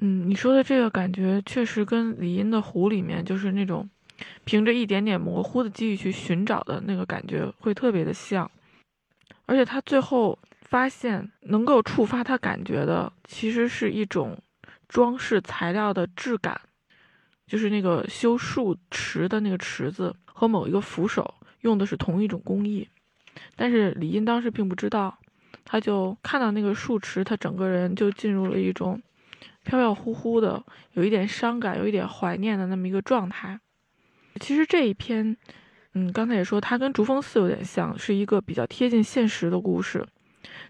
[0.00, 3.88] 嗯，你说的这个感觉确实跟李英的《湖》里面就是那种
[4.44, 8.48] 凭着一点点模糊的记忆去寻找的那个感觉会特别的像。
[9.46, 14.38] 而且他最后发现，能够触发他感觉的，其实是一种
[14.88, 16.60] 装饰材料的质感，
[17.46, 22.86] 就是那个修树池的那个池子和某一个扶手用的是同一种工艺。
[23.56, 25.18] 但是李英当时并不知道，
[25.64, 29.00] 他就看到那个树池，他整个人就进入了一种
[29.68, 30.64] 飘飘忽忽的，
[30.94, 33.60] 有一点伤感，有一点怀念的那么一个状态。
[34.40, 35.36] 其实这一篇。
[35.94, 40.06] 嗯，刚才也说，它跟《竹峰寺》有点像，是一个比较贴近现实的故事。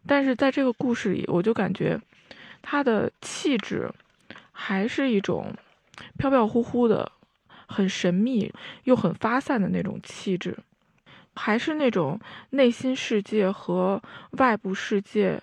[0.06, 2.00] 但是在这个故事里，我就感觉
[2.62, 3.90] 它的气质
[4.52, 5.52] 还是一种
[6.16, 7.10] 飘飘忽忽的、
[7.66, 8.50] 很神秘
[8.84, 10.56] 又很发散的那种气质，
[11.34, 12.18] 还是那种
[12.50, 14.00] 内心世界和
[14.38, 15.42] 外部世界、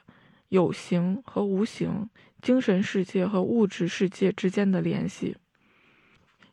[0.49, 2.09] 有形和无形、
[2.45, 5.35] 精神世界和物质世界之间的联系。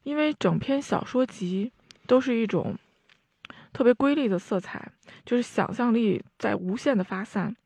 [0.04, 1.70] 因为整篇小说集
[2.06, 2.78] 都是一种。
[3.74, 4.92] 特别瑰丽的色彩，
[5.24, 7.56] 就是想象力在无限的发散。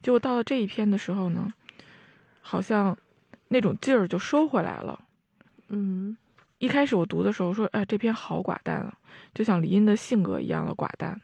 [0.00, 1.52] 结果到了这一篇的时候呢，
[2.40, 2.96] 好像
[3.48, 5.04] 那种劲儿就收回来了。
[5.66, 6.16] 嗯，
[6.58, 8.96] 一开始我读的时候说，哎，这篇好寡淡啊，
[9.34, 11.20] 就像李英的性格一样的寡淡。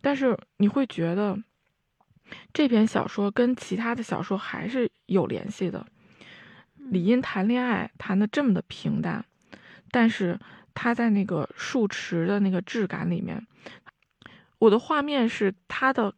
[0.00, 1.38] 但是你会觉得
[2.52, 5.86] 这篇小说跟其他的小说还是有联系的。
[6.76, 9.24] 李英谈恋爱谈的这么的平淡，
[9.90, 10.38] 但是。
[10.76, 13.46] 他在那个树池的那个质感里面，
[14.58, 16.12] 我的画面是他的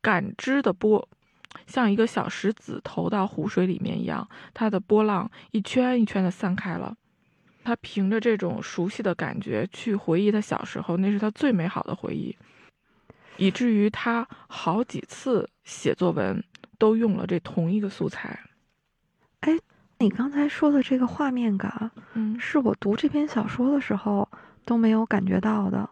[0.00, 1.08] 感知的波，
[1.68, 6.96] 像一个小石子投到湖水里面一样，它的波浪一圈一圈的散开了。
[7.62, 12.36] 他凭着这种熟悉的感觉去回忆他小时候，那是他最美好的回忆，
[13.42, 16.42] 以至于他好几次写作文
[16.78, 18.38] 都用了这同一个素材。
[19.40, 19.58] 哎。
[19.98, 24.28] 你刚才说的这个画面感，嗯，是我读这篇小说的时候
[24.64, 25.88] 都没有感觉到的。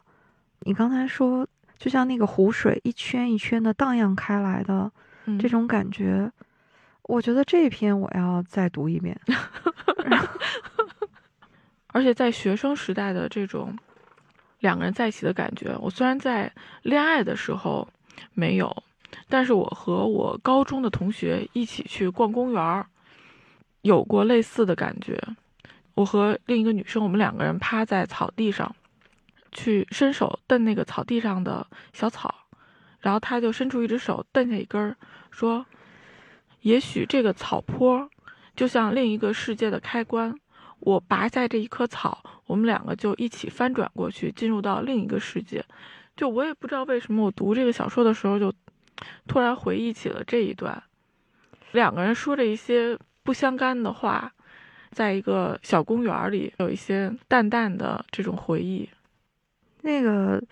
[0.62, 1.46] 你刚才说，
[1.78, 4.90] 就像那个湖水一圈一圈的荡漾开来的
[5.38, 6.28] 这种感觉，
[7.02, 9.16] 我觉得这篇我要再读一遍。
[11.92, 13.78] 而且在学生时代的这种
[14.60, 16.50] 两个人在一起的感觉，我虽然在
[16.82, 17.86] 恋爱的时候
[18.32, 18.74] 没有，
[19.28, 22.86] 但是我和我高中的同学一起去逛公园儿，
[23.82, 25.18] 有过类似的感觉。
[25.94, 28.74] 我和另一个女生，我们两个人趴在草地上，
[29.52, 32.34] 去伸手蹬那个草地上的小草，
[33.00, 34.96] 然后她就伸出一只手蹬下一根儿，
[35.30, 35.66] 说
[36.62, 38.08] ：“也许这个草坡
[38.54, 40.34] 就像另一个世界的开关。”
[40.80, 45.64] 我拔下这一棵草，我们两个就一起翻转过去，进入到另一个世界。
[46.16, 48.52] 就我也不知道为什么，我读这个小说的时候，就
[49.28, 50.82] 突然回忆起了这一段，
[51.70, 54.32] 两个人说着一些不相干的话，
[54.90, 58.90] 在一个小公园里，有一些淡淡的这种回忆。
[59.82, 60.42] 那个，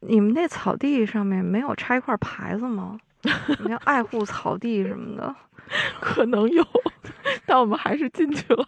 [0.00, 2.98] 你们那草地上面没有插一块牌子吗？
[3.64, 5.36] 你要爱护草地什么的，
[6.00, 6.66] 可能有，
[7.44, 8.66] 但我们还是进去了。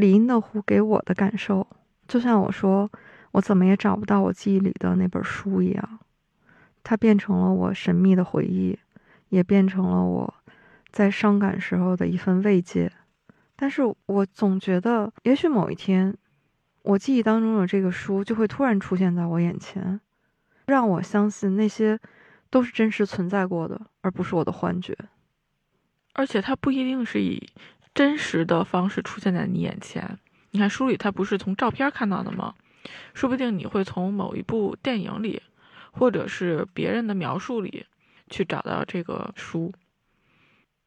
[0.00, 1.66] 李荫的湖给我的感受，
[2.08, 2.90] 就像我说，
[3.32, 5.98] 我怎么也找不到我记忆里的那本书一样，
[6.82, 8.78] 它变成了我神秘的回忆，
[9.28, 10.34] 也变成了我
[10.90, 12.90] 在伤感时候的一份慰藉。
[13.54, 16.16] 但是我总觉得，也许某一天，
[16.80, 20.00] 我记忆当中的这个书就会突然出现在我眼前，
[20.64, 22.00] 让我相信那些
[22.48, 24.96] 都是真实存在过的，而不是我的幻觉。
[26.14, 27.46] 而且它不一定是以。
[27.94, 30.18] 真实的方式出现在你眼前。
[30.52, 32.54] 你看书里，它不是从照片看到的吗？
[33.14, 35.42] 说不定你会从某一部电影里，
[35.92, 37.86] 或者是别人的描述里，
[38.28, 39.72] 去找到这个书。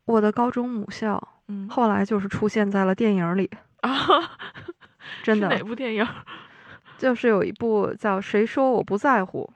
[0.06, 3.50] 我的高中母校，嗯，后来就是出现在了电影里
[3.82, 3.92] 啊，
[5.24, 5.48] 真 的。
[5.50, 6.06] 哪部电影？
[6.98, 9.52] 就是有一部叫《谁说我不在乎》，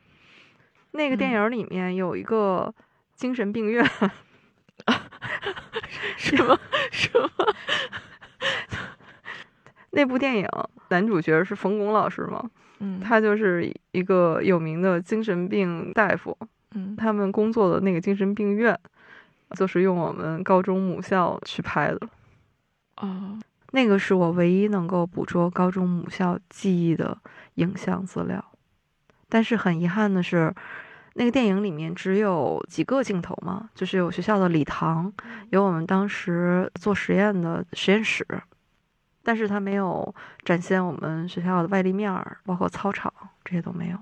[0.91, 2.73] 那个电影里面有一个
[3.15, 3.85] 精神病院。
[6.15, 6.57] 什 么
[6.91, 7.29] 什么？
[9.91, 10.47] 那部电影
[10.89, 12.49] 男主角是冯巩老师吗？
[12.79, 16.37] 嗯，他就是一个有名的精神病大夫。
[16.75, 18.77] 嗯，他们工作的那个精神病院，
[19.55, 21.99] 就是用我们高中母校去拍的。
[22.97, 23.39] 哦，
[23.71, 27.17] 那个是我唯一能够捕捉高中母校记忆的
[27.55, 28.43] 影像资料。
[29.29, 30.53] 但是很遗憾的是。
[31.19, 35.11] 那个电影里面只有几个镜头嘛，就是有学校的礼堂，
[35.49, 38.23] 有我们当时做实验的实验室，
[39.23, 40.13] 但是它没有
[40.45, 43.11] 展现我们学校的外立面儿，包括操场
[43.43, 43.97] 这些都没有。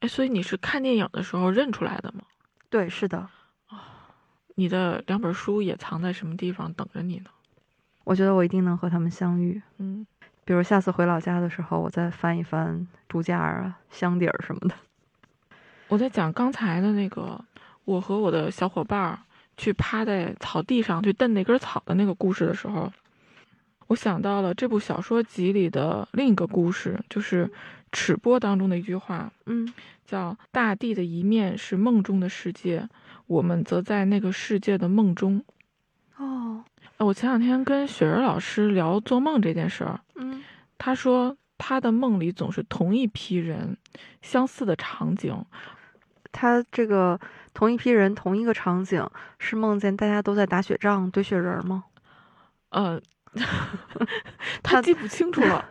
[0.00, 2.20] 哎，所以你是看电影的时候认出来的吗？
[2.68, 3.26] 对，是的。
[3.68, 4.12] 啊，
[4.56, 7.30] 你的两本书也藏在什么地方等着你呢？
[8.04, 9.62] 我觉得我一定能和他们相遇。
[9.78, 10.06] 嗯，
[10.44, 14.74] 比如下次回老家的时候，我再翻一翻书架啊、箱底儿什么的。
[15.90, 17.44] 我在讲刚才的那个，
[17.84, 19.18] 我和我的小伙伴
[19.56, 22.90] 去趴在草地上去蹬那根草的那个故事的时候，
[23.88, 27.44] 我想到了这部小说集里的另一个故事，就是
[27.90, 29.68] 《尺波》当中的一句话，嗯，
[30.06, 32.88] 叫“大地的一面是梦中的世界，
[33.26, 35.44] 我们则在那个世界的梦中。”
[36.18, 36.62] 哦，
[36.98, 40.44] 我前两天跟雪儿老师聊做梦这件事儿，嗯，
[40.78, 43.76] 他说他的梦里总是同一批人，
[44.22, 45.44] 相似的场景。
[46.32, 47.18] 他这个
[47.52, 49.06] 同一批人，同一个场景，
[49.38, 51.84] 是梦见大家都在打雪仗、堆雪人吗？
[52.70, 53.00] 呃，
[54.62, 55.64] 他记不清楚了。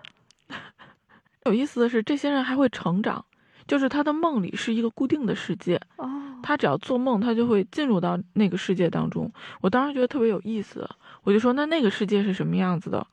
[1.45, 3.24] 有意思的是，这些人还会成长，
[3.68, 5.80] 就是他的梦里是一个固定的世界。
[5.95, 6.10] 哦，
[6.43, 9.32] 他只要做梦，他就会进入到那个世界当中。
[9.62, 10.88] 我当时觉得特别有意思，
[11.24, 13.05] 我就说：“那那个世界是什么样子的？”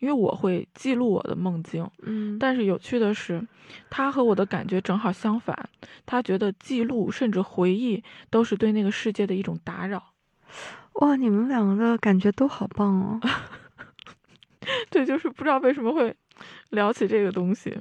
[0.00, 3.46] 因为我会记录我的梦境，嗯，但是有趣的是，
[3.88, 5.68] 他和我的感觉正好相反。
[6.06, 10.02] 他觉得记录甚至回忆都是对那个世界的一种打扰。
[10.94, 13.20] 哇，你们两个的感觉都好棒哦！
[14.90, 16.16] 对，就是不知道为什么会
[16.70, 17.78] 聊起这个东西。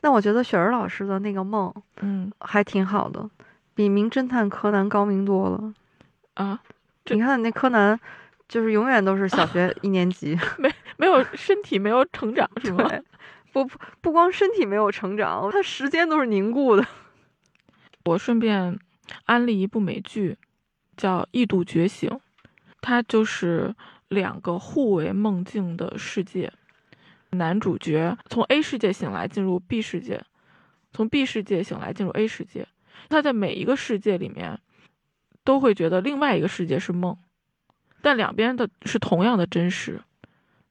[0.00, 3.30] 那我觉得雪儿老师的那个梦，嗯，还挺好的，
[3.74, 5.72] 比名侦探柯南高明多了
[6.34, 6.60] 啊！
[7.06, 8.00] 你看那柯南。
[8.50, 12.90] 就是永远都是小学 一年级，没没有身体没有成长是吗？
[13.52, 16.84] 不不不光身体没有成长，他时间都是凝固的。
[18.06, 18.76] 我顺便
[19.26, 20.36] 安利一部美剧，
[20.96, 22.10] 叫《异度觉醒》，
[22.80, 23.72] 它就是
[24.08, 26.52] 两个互为梦境的世界，
[27.30, 30.24] 男主角从 A 世界醒来进入 B 世界，
[30.92, 32.66] 从 B 世界醒来进入 A 世界，
[33.08, 34.58] 他在每一个世界里面
[35.44, 37.16] 都会觉得另外一个世界是梦。
[38.02, 40.00] 但两边的是同样的真实，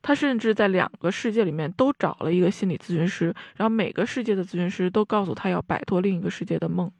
[0.02, 6.92] 他甚至在两个世界里面都找了一个心理咨询师，然后每个世界的咨询师都告诉他要摆脱另一个世界的梦。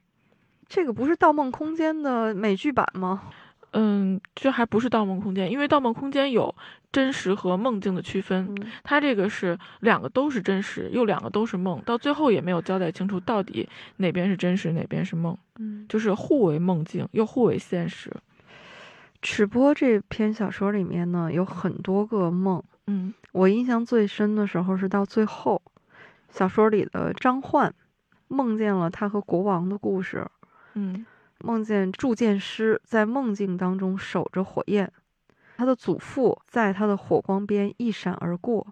[0.68, 3.22] 这个不是《盗梦空间》的美剧版吗？
[3.72, 6.52] 嗯，这还不是《盗梦空间》，因为《盗梦空间》有
[6.90, 18.12] 真实和梦境的区分，嗯它这个是两个都是真实，又两个都是梦，到最后也没有交代清楚到底哪边是真实，哪边是梦，嗯，就是互为梦境又互为现实。
[19.22, 22.62] 赤波这篇小说里面呢，有很多个梦。
[22.86, 25.62] 嗯我印象最深的时候是到最后，
[26.30, 27.72] 小说里的张焕
[28.28, 30.26] 梦见了他和国王的故事，
[30.74, 31.06] 嗯
[31.38, 34.90] 梦见铸剑师在梦境当中守着火焰，
[35.56, 38.66] 他的祖父在他的火光边一闪而过，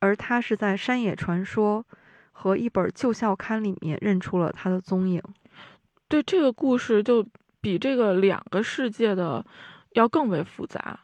[0.00, 1.86] 而他是在山野传说
[2.32, 5.22] 和一本旧校刊里面认出了他的踪影。
[6.08, 7.26] 对这个故事就
[7.62, 9.46] 比这个两个世界的
[9.92, 11.00] 要更为复杂，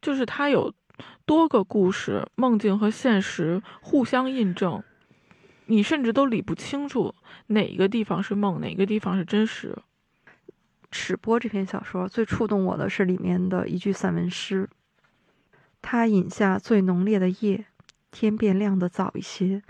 [0.00, 0.72] 就是它有
[1.26, 4.82] 多个故事，梦境和现实互相印证，
[5.66, 7.14] 你甚至都理不清楚
[7.48, 9.76] 哪个地方是梦，哪个地方是真实。
[10.92, 14.70] 赤波这篇小说最触动我的是里面的一句散文诗
[15.82, 17.66] ：“他饮下最浓烈的夜，
[18.12, 19.62] 天便亮得早一些，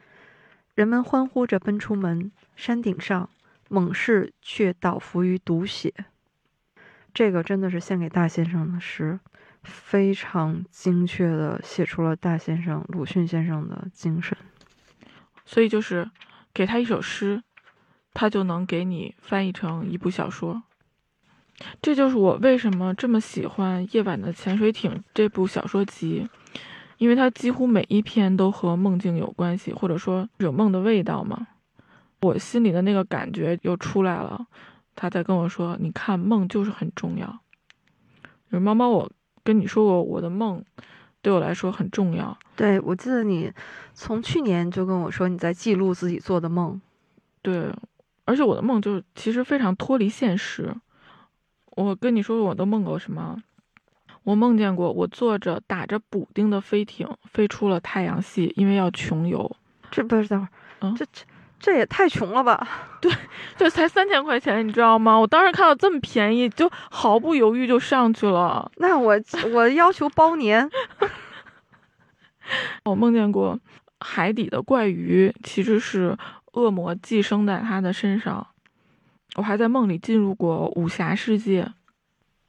[0.74, 3.30] 人们欢呼着奔出门，山顶上
[3.70, 5.94] 猛士却倒伏于毒血。”
[7.16, 9.18] 这个真的是献给大先生的诗，
[9.62, 14.36] 非常精确的写出了大先生鲁迅先生的精神。
[15.46, 16.10] 所以就是
[16.52, 17.42] 给他一首诗，
[18.12, 20.62] 他就能给你翻译成一部小说。
[21.80, 26.28] 这就是我为什么这么喜欢《夜晚的潜水艇》这部小说集，
[26.98, 31.46] 因为它几乎每一篇都和梦境有关系，或者说有梦的味道嘛。
[32.20, 34.46] 我心里的那个感觉又出来了，
[34.96, 37.38] 他在跟我说：“你看，梦就是很重要。”
[38.50, 39.08] 就是猫猫，我
[39.44, 40.64] 跟你说过，我的梦
[41.22, 42.36] 对我来说很重要。
[42.56, 43.52] 对，我记得你
[43.94, 46.80] 从去年就跟我说你在记录自己做的梦。
[47.42, 47.72] 对，
[48.24, 50.74] 而且我的梦就是其实非常脱离现实。
[51.72, 53.36] 我跟你说，我都梦过什么？
[54.24, 59.54] 我梦见过我坐着打着补丁的飞艇飞出了太阳系，因为要穷游。
[59.90, 61.22] 这不是等会儿，嗯这这
[61.58, 62.66] 这也太穷了吧？
[63.00, 63.10] 对
[63.56, 65.16] 这才三千块钱，你知道吗？
[65.16, 68.70] 我当时看到这么便宜，就毫不犹豫就上去了。
[68.76, 69.18] 那我
[69.52, 70.68] 我要求包年。
[72.84, 73.58] 我梦见过
[74.00, 76.16] 海底的怪鱼，其实是
[76.52, 78.46] 恶魔寄生在它的身上。
[79.34, 81.66] 我还在梦里进入过武侠世界，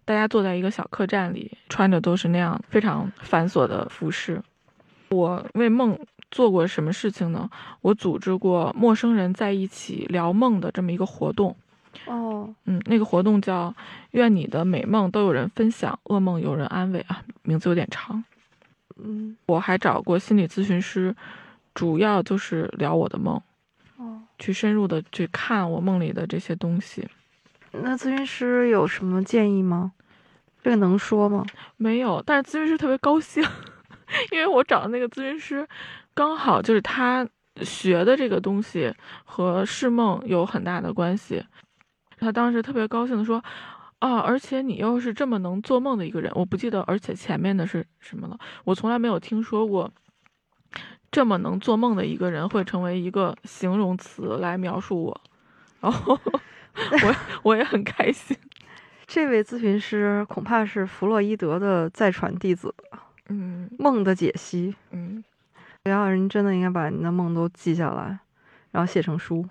[0.06, 4.42] 大家坐在一个小客栈里，穿着都是那样非常繁琐的服饰。
[5.10, 5.98] 我为梦
[6.32, 7.50] 做过什么事情呢？
[7.82, 11.56] 我组织过陌生人在一起聊梦的这么一个活动。
[12.06, 13.74] 哦，嗯，那个活动叫
[14.12, 18.24] “愿你的美梦都有人分享，噩梦有人安慰”啊，名字有点长。
[18.98, 21.16] 嗯，我还找过心理咨询师，
[21.74, 23.42] 主要就是聊我的梦，
[23.98, 27.08] 哦，去深入的去看我梦里的这些东西。
[27.72, 29.94] 那咨询师有什么建议吗？
[30.64, 31.46] 这个能说吗？
[31.78, 33.44] 没有，但是咨询师特别高兴，
[34.32, 35.68] 因为我找的那个咨询师，
[36.18, 37.30] 刚好就是他
[37.62, 38.92] 学的这个东西
[39.24, 41.46] 和释梦有很大的关系。
[42.18, 43.38] 他当时特别高兴的说
[44.02, 48.40] ：“啊，而且你又是这么能做梦的一个人，我不记得，而且前面的是什么了？
[48.64, 49.92] 我从来没有听说过
[51.12, 55.22] 这么能做梦的一个人会成为一个形容词来描述我。”
[55.80, 56.20] 然后
[57.04, 58.36] 我我也很开心。
[59.06, 62.74] 这位咨询师恐怕是弗洛伊德的再传弟子，
[63.30, 64.74] 嗯梦的解析。
[64.90, 65.24] 嗯。
[65.88, 68.20] 要人真的应该把你的梦都记下来，
[68.72, 69.46] 然后写成书。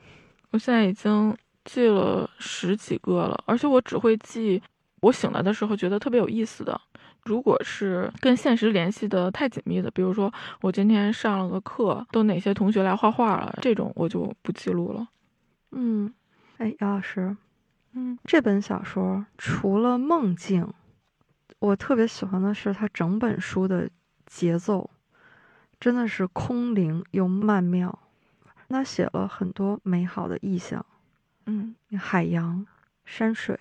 [0.51, 4.62] 我现在已经记了十几个了，而且我只会记
[5.01, 6.80] 我醒来的时候觉得特别有意思的。
[7.24, 15.09] 如果是跟现实联系的太紧密的，比如说我今天上了个课，都哪些同学来画画了，这种我就不记录了。
[15.72, 16.14] 嗯，
[16.59, 17.37] 哎，姚老师，
[17.95, 20.72] 嗯这本小说除了梦境，
[21.59, 23.91] 我特别喜欢的是它整本书的
[24.24, 24.89] 节奏，
[25.79, 27.99] 真的是空灵又曼妙。
[28.68, 30.85] 他写了很多美好的意象，
[31.47, 32.66] 嗯海洋、
[33.05, 33.57] 山水、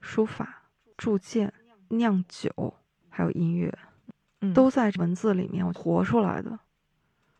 [0.00, 0.62] 书法、
[0.96, 1.52] 铸剑、
[1.88, 2.74] 酿酒，
[3.08, 3.76] 还有音乐，
[4.42, 6.58] 嗯，都在文字里面活出来的。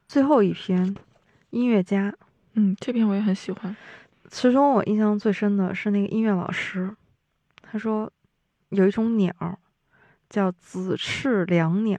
[0.09, 0.97] 最后一篇，
[1.51, 2.13] 音乐家，
[2.55, 3.77] 嗯，这篇我也很喜欢。
[4.29, 6.95] 其中我印象最深的是那个音乐老师，
[7.63, 8.13] 他说
[8.71, 9.33] 有一种鸟
[10.29, 11.99] 叫紫翅椋鸟，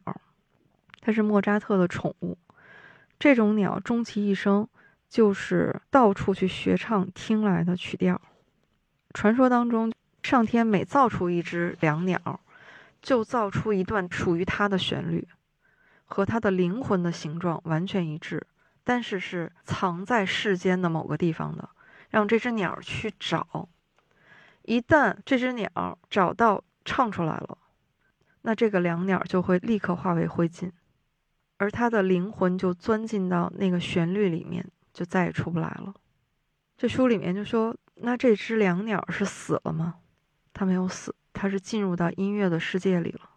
[1.06, 2.36] 它是莫扎特的宠物。
[3.20, 4.68] 这种鸟终其一生
[5.08, 8.20] 就是到处去学唱听来的曲调。
[9.14, 9.94] 传说当中，
[10.24, 12.40] 上天每造出一只良鸟，
[13.04, 15.28] 就造出一段属于它的旋律，
[16.06, 18.42] 和它的灵魂的形状完全一致，
[18.84, 21.70] 但是是藏在世间的某个地方的。
[22.10, 23.70] 让这只鸟去找。
[24.64, 27.60] 一旦这只鸟找到唱出来了，
[28.42, 30.72] 那这个良鸟就会立刻化为灰烬，
[31.58, 35.94] 而他的灵魂就钻进到那个旋律里面，就再也出不来了。
[36.78, 39.96] 这书里面就说，那这只两鸟是死了吗？
[40.54, 43.30] 它没有死，它是进入到音乐的世界里了。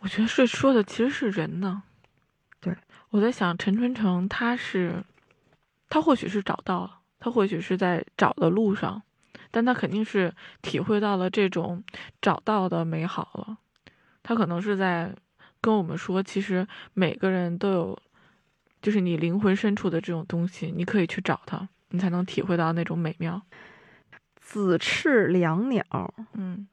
[0.00, 1.82] 我觉得是说的其实是人呢。
[2.60, 2.76] 对，
[3.10, 5.04] 我在想陈春成他是，
[5.88, 9.02] 他或许是找到了，他或许是在找的路上，
[9.50, 11.84] 但他肯定是体会到了这种
[12.20, 13.58] 找到的美好了。
[14.22, 15.14] 他可能是在
[15.60, 17.98] 跟我们说，其实每个人都有，
[18.80, 23.42] 就是你灵魂深处的这种东西，你可以去找它，你才能体会到那种美妙。
[24.36, 25.84] 紫翅两鸟，
[26.32, 26.66] 嗯，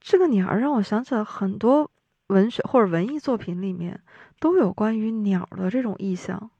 [0.00, 1.90] 这个鸟让我想起了很多
[2.26, 4.00] 文学或者文艺作品里面
[4.38, 6.50] 都有关于鸟的这种意象。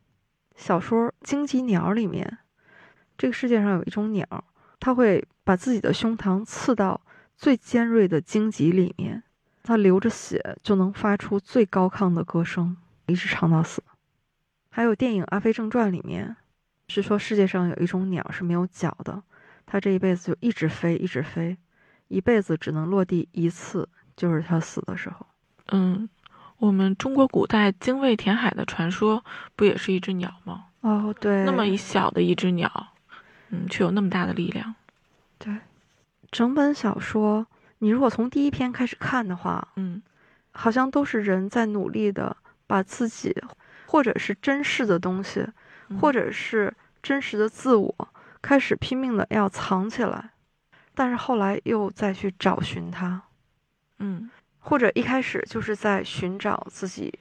[0.56, 2.38] 小说《荆棘鸟》里面，
[3.18, 4.26] 这个世界上有一种鸟，
[4.78, 7.00] 它会把自己的胸膛刺到
[7.36, 9.22] 最尖锐的荆棘里面，
[9.62, 13.82] 它流着血就能发出最高亢的歌声，一直唱到死。
[14.70, 16.36] 还有电影《阿飞正传》里面，
[16.88, 19.22] 是说世界上有一种鸟是没有脚的。
[19.66, 21.56] 它这一辈子就一直飞，一直飞，
[22.08, 25.26] 一辈子只能落地一次，就是它死的时候。
[25.68, 26.08] 嗯，
[26.58, 30.66] 我们中国古代精卫填海的传说不也是一只鸟吗？
[30.80, 32.88] 哦，对，那么一小的一只鸟，
[33.50, 34.74] 嗯，却有那么大的力量。
[35.38, 35.56] 对，
[36.30, 37.46] 整本小说，
[37.82, 40.00] 你如果从第一篇开始看的话，嗯，
[40.52, 42.36] 好像都是人在努力的
[42.68, 43.36] 把自己，
[43.86, 45.44] 或者是真实的东西，
[46.00, 46.72] 或者是
[47.02, 48.08] 真实的自我。
[48.40, 50.30] 开始拼命的要藏起来，
[50.94, 53.22] 但是后来又再去找寻它，
[53.98, 54.30] 嗯，
[54.60, 57.18] 或者一开始就是在寻找自己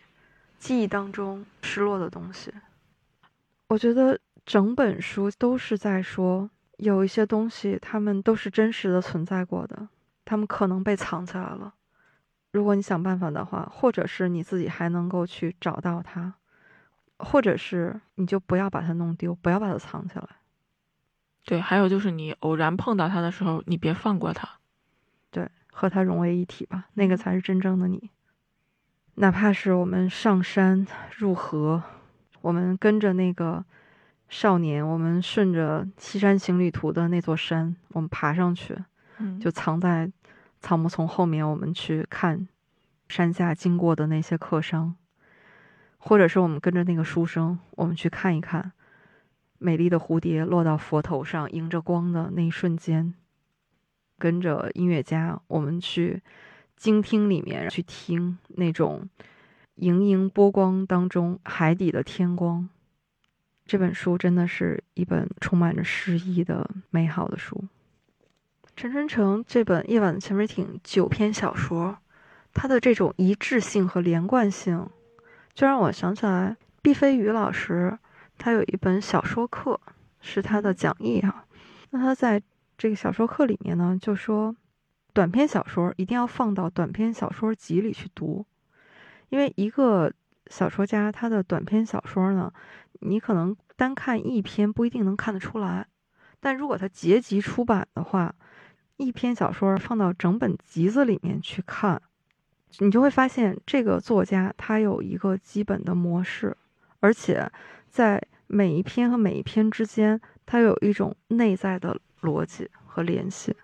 [0.60, 2.54] 记忆当中失落的东西。
[3.68, 6.48] 我觉得整本书都是在说，
[6.78, 9.88] 有一些东西他们都是真实的存在过的，
[10.32, 11.74] 他们可能被藏起来了。
[12.54, 16.36] 如果你想办法的话，或者是你自己还能够去找到它，
[17.18, 20.26] 或者是你就不要把它弄丢，不要把它藏起来。
[21.44, 24.48] 对，还有就是你偶然碰到他的时候，你别放过他，
[25.32, 28.10] 对，和他融为一体吧，那个才是真正的你。
[29.16, 31.84] 哪怕是我们上山入河，
[32.40, 33.66] 我们跟着那个
[34.30, 38.78] 少年，我们顺着《西山行旅图》的那座山，我们爬上去，
[39.18, 40.10] 嗯，就藏在
[40.62, 42.48] 草木丛后面，我们去看
[43.10, 44.96] 山下经过的那些客商，
[45.98, 48.72] 或者是我们跟着那个书生，我们去看一看。
[49.58, 53.14] 美丽的蝴蝶落到佛头上，迎着光的那一瞬间，
[54.18, 56.22] 跟着音乐家，我们去
[56.76, 59.08] 经厅里面去听那种
[59.76, 62.70] 盈盈波光当中海底的天光。
[63.66, 67.64] 这本书真的是一本充满着诗意的美好的书。
[68.82, 72.00] 陈春成这本《夜晚的潜水艇》九篇小说，
[72.52, 74.90] 它的这种一致性和连贯性，
[75.54, 78.00] 就让我想起来毕飞宇老师。
[78.40, 79.80] 他有一本小说课，
[80.20, 81.46] 是他的讲义哈。
[81.92, 82.42] 那他在
[82.76, 84.56] 这个小说课里面呢，就说，
[85.14, 88.48] 短篇小说一定要放到短篇小说集里去读，
[89.30, 90.12] 因为一个
[90.48, 92.52] 小说家他的短篇小说呢，
[93.02, 95.86] 你可能单看一篇不一定能看得出来，
[96.40, 98.34] 但如果他结集出版的话，
[99.02, 102.02] 一篇小说放到整本集子里面去看，
[102.80, 106.56] 你就会发现这个作家他有一个基本的模式，
[107.00, 107.52] 而且
[107.90, 113.56] 在每一篇和每一篇之间，它有一种内在的逻辑和联系。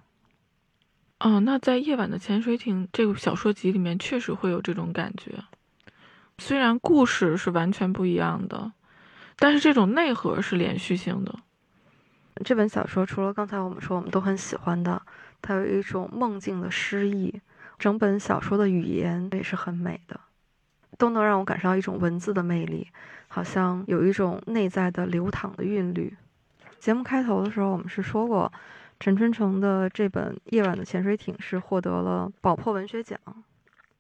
[1.19, 5.43] 哦，那在《夜晚的潜水艇》这个小说集里面，确实会有这种感觉。
[6.37, 8.71] 虽然故事是完全不一样的，
[9.37, 11.35] 但是这种内核是连续性的。
[12.45, 15.01] 这本小说除了刚才我们说我们都很喜欢的，
[15.41, 17.41] 它有一种梦境的诗意，
[17.77, 20.19] 整本小说的语言也是很美的，
[20.97, 22.87] 都能让我感受到一种文字的魅力。
[23.29, 26.15] 好像有一种内在的流淌的韵律。
[26.79, 28.51] 节目开头的时候，我们是说过，
[29.01, 33.19] 陈春成的这本《夜晚的潜水艇》是获得了宝珀文学奖。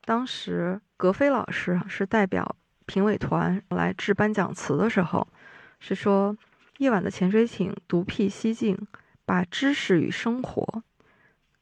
[0.05, 2.55] 当时格飞老师是代表
[2.85, 5.27] 评委团来致颁奖词的时候，
[5.81, 6.33] 是说
[6.77, 8.77] 《夜晚的潜水艇》独辟蹊径，
[9.25, 10.83] 把知识与生活、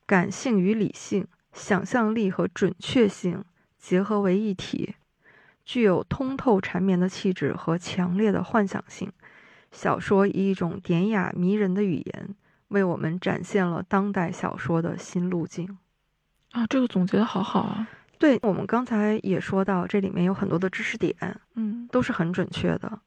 [0.05, 3.43] 感性与理性、想象力和准确性
[3.77, 4.95] 结合为一体。
[5.63, 9.11] 具有通透缠绵的气质和强烈的幻想性，
[9.71, 12.35] 小说以一种典雅迷人的语言，
[12.67, 15.77] 为我们展现了当代小说的新路径。
[16.51, 17.87] 啊，这个总结的好好啊！
[18.19, 21.15] 对我们刚才也说到，这里面有很多的知识点，
[21.55, 22.99] 嗯，都是很准确的，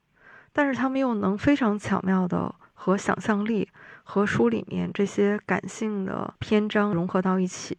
[0.53, 3.69] 但是他们又能非常巧妙的和想象力
[4.10, 7.76] 和书里面这些感性的篇章融合到一起。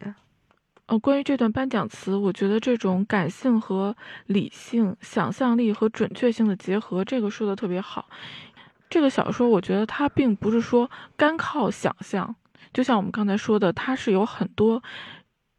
[0.86, 3.98] 呃，关于这段颁奖词，我觉得这种感性和
[4.28, 8.08] 理性、想象力和准确性的结合，这个说的特别好。
[8.92, 12.36] 这个小说，我觉得它并不是说干靠想象，
[12.72, 14.84] 就像我们刚才说的，它是有很多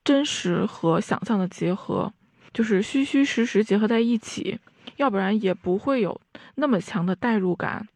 [0.05, 2.12] 真实和想象的结合，
[2.55, 4.60] 就是虚虚实实结合在一起，
[4.97, 6.20] 要不然也不会有
[6.55, 7.88] 那么强的代入感，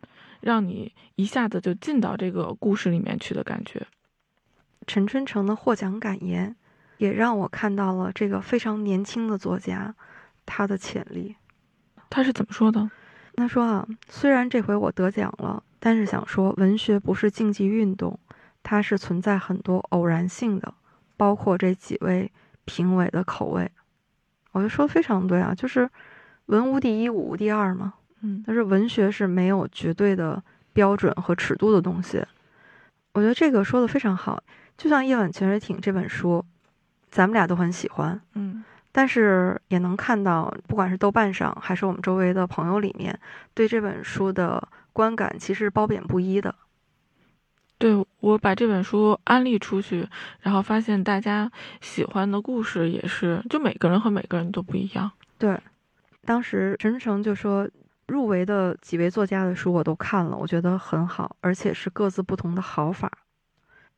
[0.44, 3.86] 让你一下子就进到这个故事里面去的感觉。
[4.86, 6.54] 陈春成的获奖感言。
[6.98, 9.96] 也让我看到了这个非常年轻的作家，
[10.46, 11.34] 他的潜力。
[12.08, 12.88] 他是怎么说的？
[13.34, 18.16] 他说啊，虽然这回我得奖了，但是想说，文学不是竞技运动，
[18.62, 20.72] 它是存在很多偶然性的，
[21.16, 22.30] 包括这几位
[22.64, 23.68] 评委的口味。
[24.52, 25.90] 我就说非常对啊，就是
[26.46, 27.94] 文无第一，武无第二嘛。
[28.24, 30.42] 嗯，但是文学是没有绝对的
[30.72, 32.24] 标准和尺度的东西。
[33.12, 34.42] 我觉得这个说的非常好，
[34.76, 36.44] 就像《夜晚潜水艇》这本书。
[37.10, 43.16] 咱们俩都很喜欢，嗯，但是也能看到，不管是豆瓣上还是我们周围的朋友里面，
[43.54, 44.60] 对这本书的
[44.92, 46.52] 观感其实褒贬不一的。
[47.78, 50.08] 对我把这本书安利出去，
[50.40, 51.48] 然后发现大家
[51.80, 55.08] 喜欢的故事也是，就每个人和每个人都不一样。
[55.38, 55.56] 对，
[56.24, 57.68] 当时陈志成就说，
[58.06, 63.10] 入围的几位作家的书我都看了，我觉得很好，而且是各自不同的好法。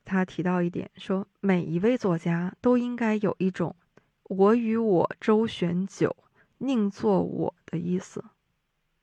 [0.05, 3.75] 他提到一点，说每一位作家都应该有一种
[4.31, 6.15] “我与我周旋久，
[6.59, 8.25] 宁做我的”意思。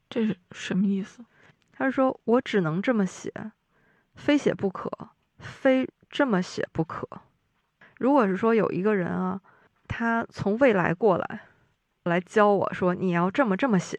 [0.10, 1.26] 这是什么意思？
[1.74, 3.34] 他是说我只能这么写，
[4.16, 4.90] 非写不可，
[5.40, 7.08] 非这么写不可。
[7.98, 9.42] 如果是说有一个人啊，
[9.88, 11.42] 他从未来过来，
[12.04, 13.98] 来教我说你要这么这么写，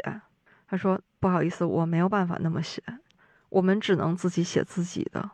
[0.75, 2.83] 他说不好意思，我没有办法那么写，
[3.49, 5.31] 我们只能自己写自己的。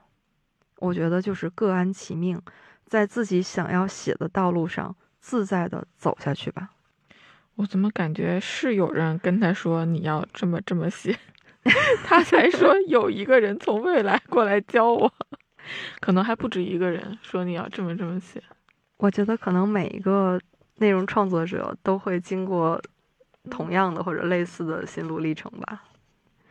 [0.77, 2.39] 我觉得就是各安其命，
[2.85, 6.69] 在自己想要写的道路上自在的走下去吧。
[7.55, 11.19] 我怎么感觉是有人跟他说你要这么这么写，
[12.05, 15.11] 他才说有一个人从未来过来教我，
[16.01, 18.43] 可能还不止一个人说你要这么这么写。
[18.99, 20.39] 我觉得可能每一个
[20.77, 22.79] 内容创作者都会经过
[23.51, 25.83] 同样的或者类似的心路历程吧。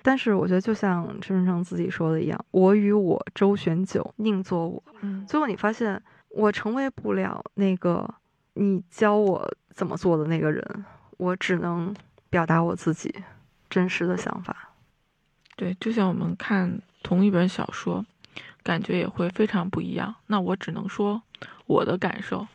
[0.02, 8.10] 但是我觉得，就像陈春成自己说的一样，“我与我周旋久，宁做我。”嗯，最后你发现，我成为不了那个
[8.54, 10.86] 你教我怎么做的那个人，
[11.18, 11.94] 我只能
[12.30, 13.14] 表达我自己
[13.70, 14.70] 真实的想法。
[15.58, 18.06] 对，就像我们看同一本小说，
[18.64, 20.16] 感觉也会非常不一样。
[20.28, 21.22] 那我只能说
[21.66, 22.48] 我的感受。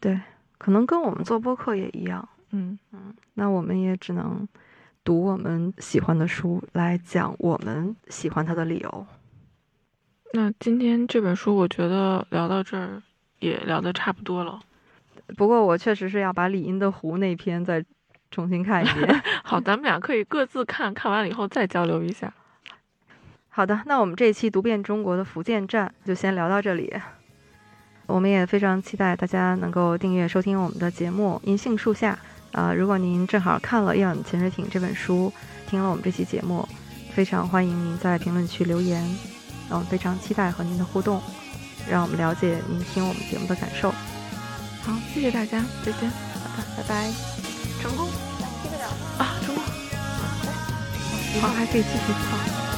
[0.00, 0.18] 对，
[0.56, 2.26] 可能跟我们做播客也一样。
[2.50, 4.46] 嗯嗯，那我们也只能。
[5.02, 9.06] 读我们喜欢的书，来讲我们喜欢它的理由。
[10.34, 13.02] 那今天这本书，我觉得聊到这儿
[13.38, 14.60] 也聊得差不多了。
[15.38, 17.82] 不过我确实是要把李英的湖那篇再
[18.30, 19.22] 重新看一遍。
[19.42, 22.32] 好，咱们俩可以各自看看完了以后再交流一下。
[23.48, 26.92] 好的，那我们这一期读遍中国的福建站就先聊到这里。
[28.06, 32.12] 我们也非常期待大家能够订阅收听我们的节目《银杏树下》。
[32.52, 35.32] 啊，如果您正好看了《夜晚潜水艇》这本书，
[35.68, 36.68] 听了我们这期节目，
[37.14, 39.02] 非常欢迎您在评论区留言，
[39.68, 41.22] 我们非常期待和您的互动，
[41.88, 43.90] 让我们了解您听我们节目的感受。
[44.82, 46.10] 好，谢谢大家，再见。
[46.10, 47.10] 好的，拜拜。
[47.80, 48.08] 成功，
[49.18, 49.62] 啊，成功。
[51.40, 52.12] 好，还可以继续。
[52.12, 52.69] 好，嗯。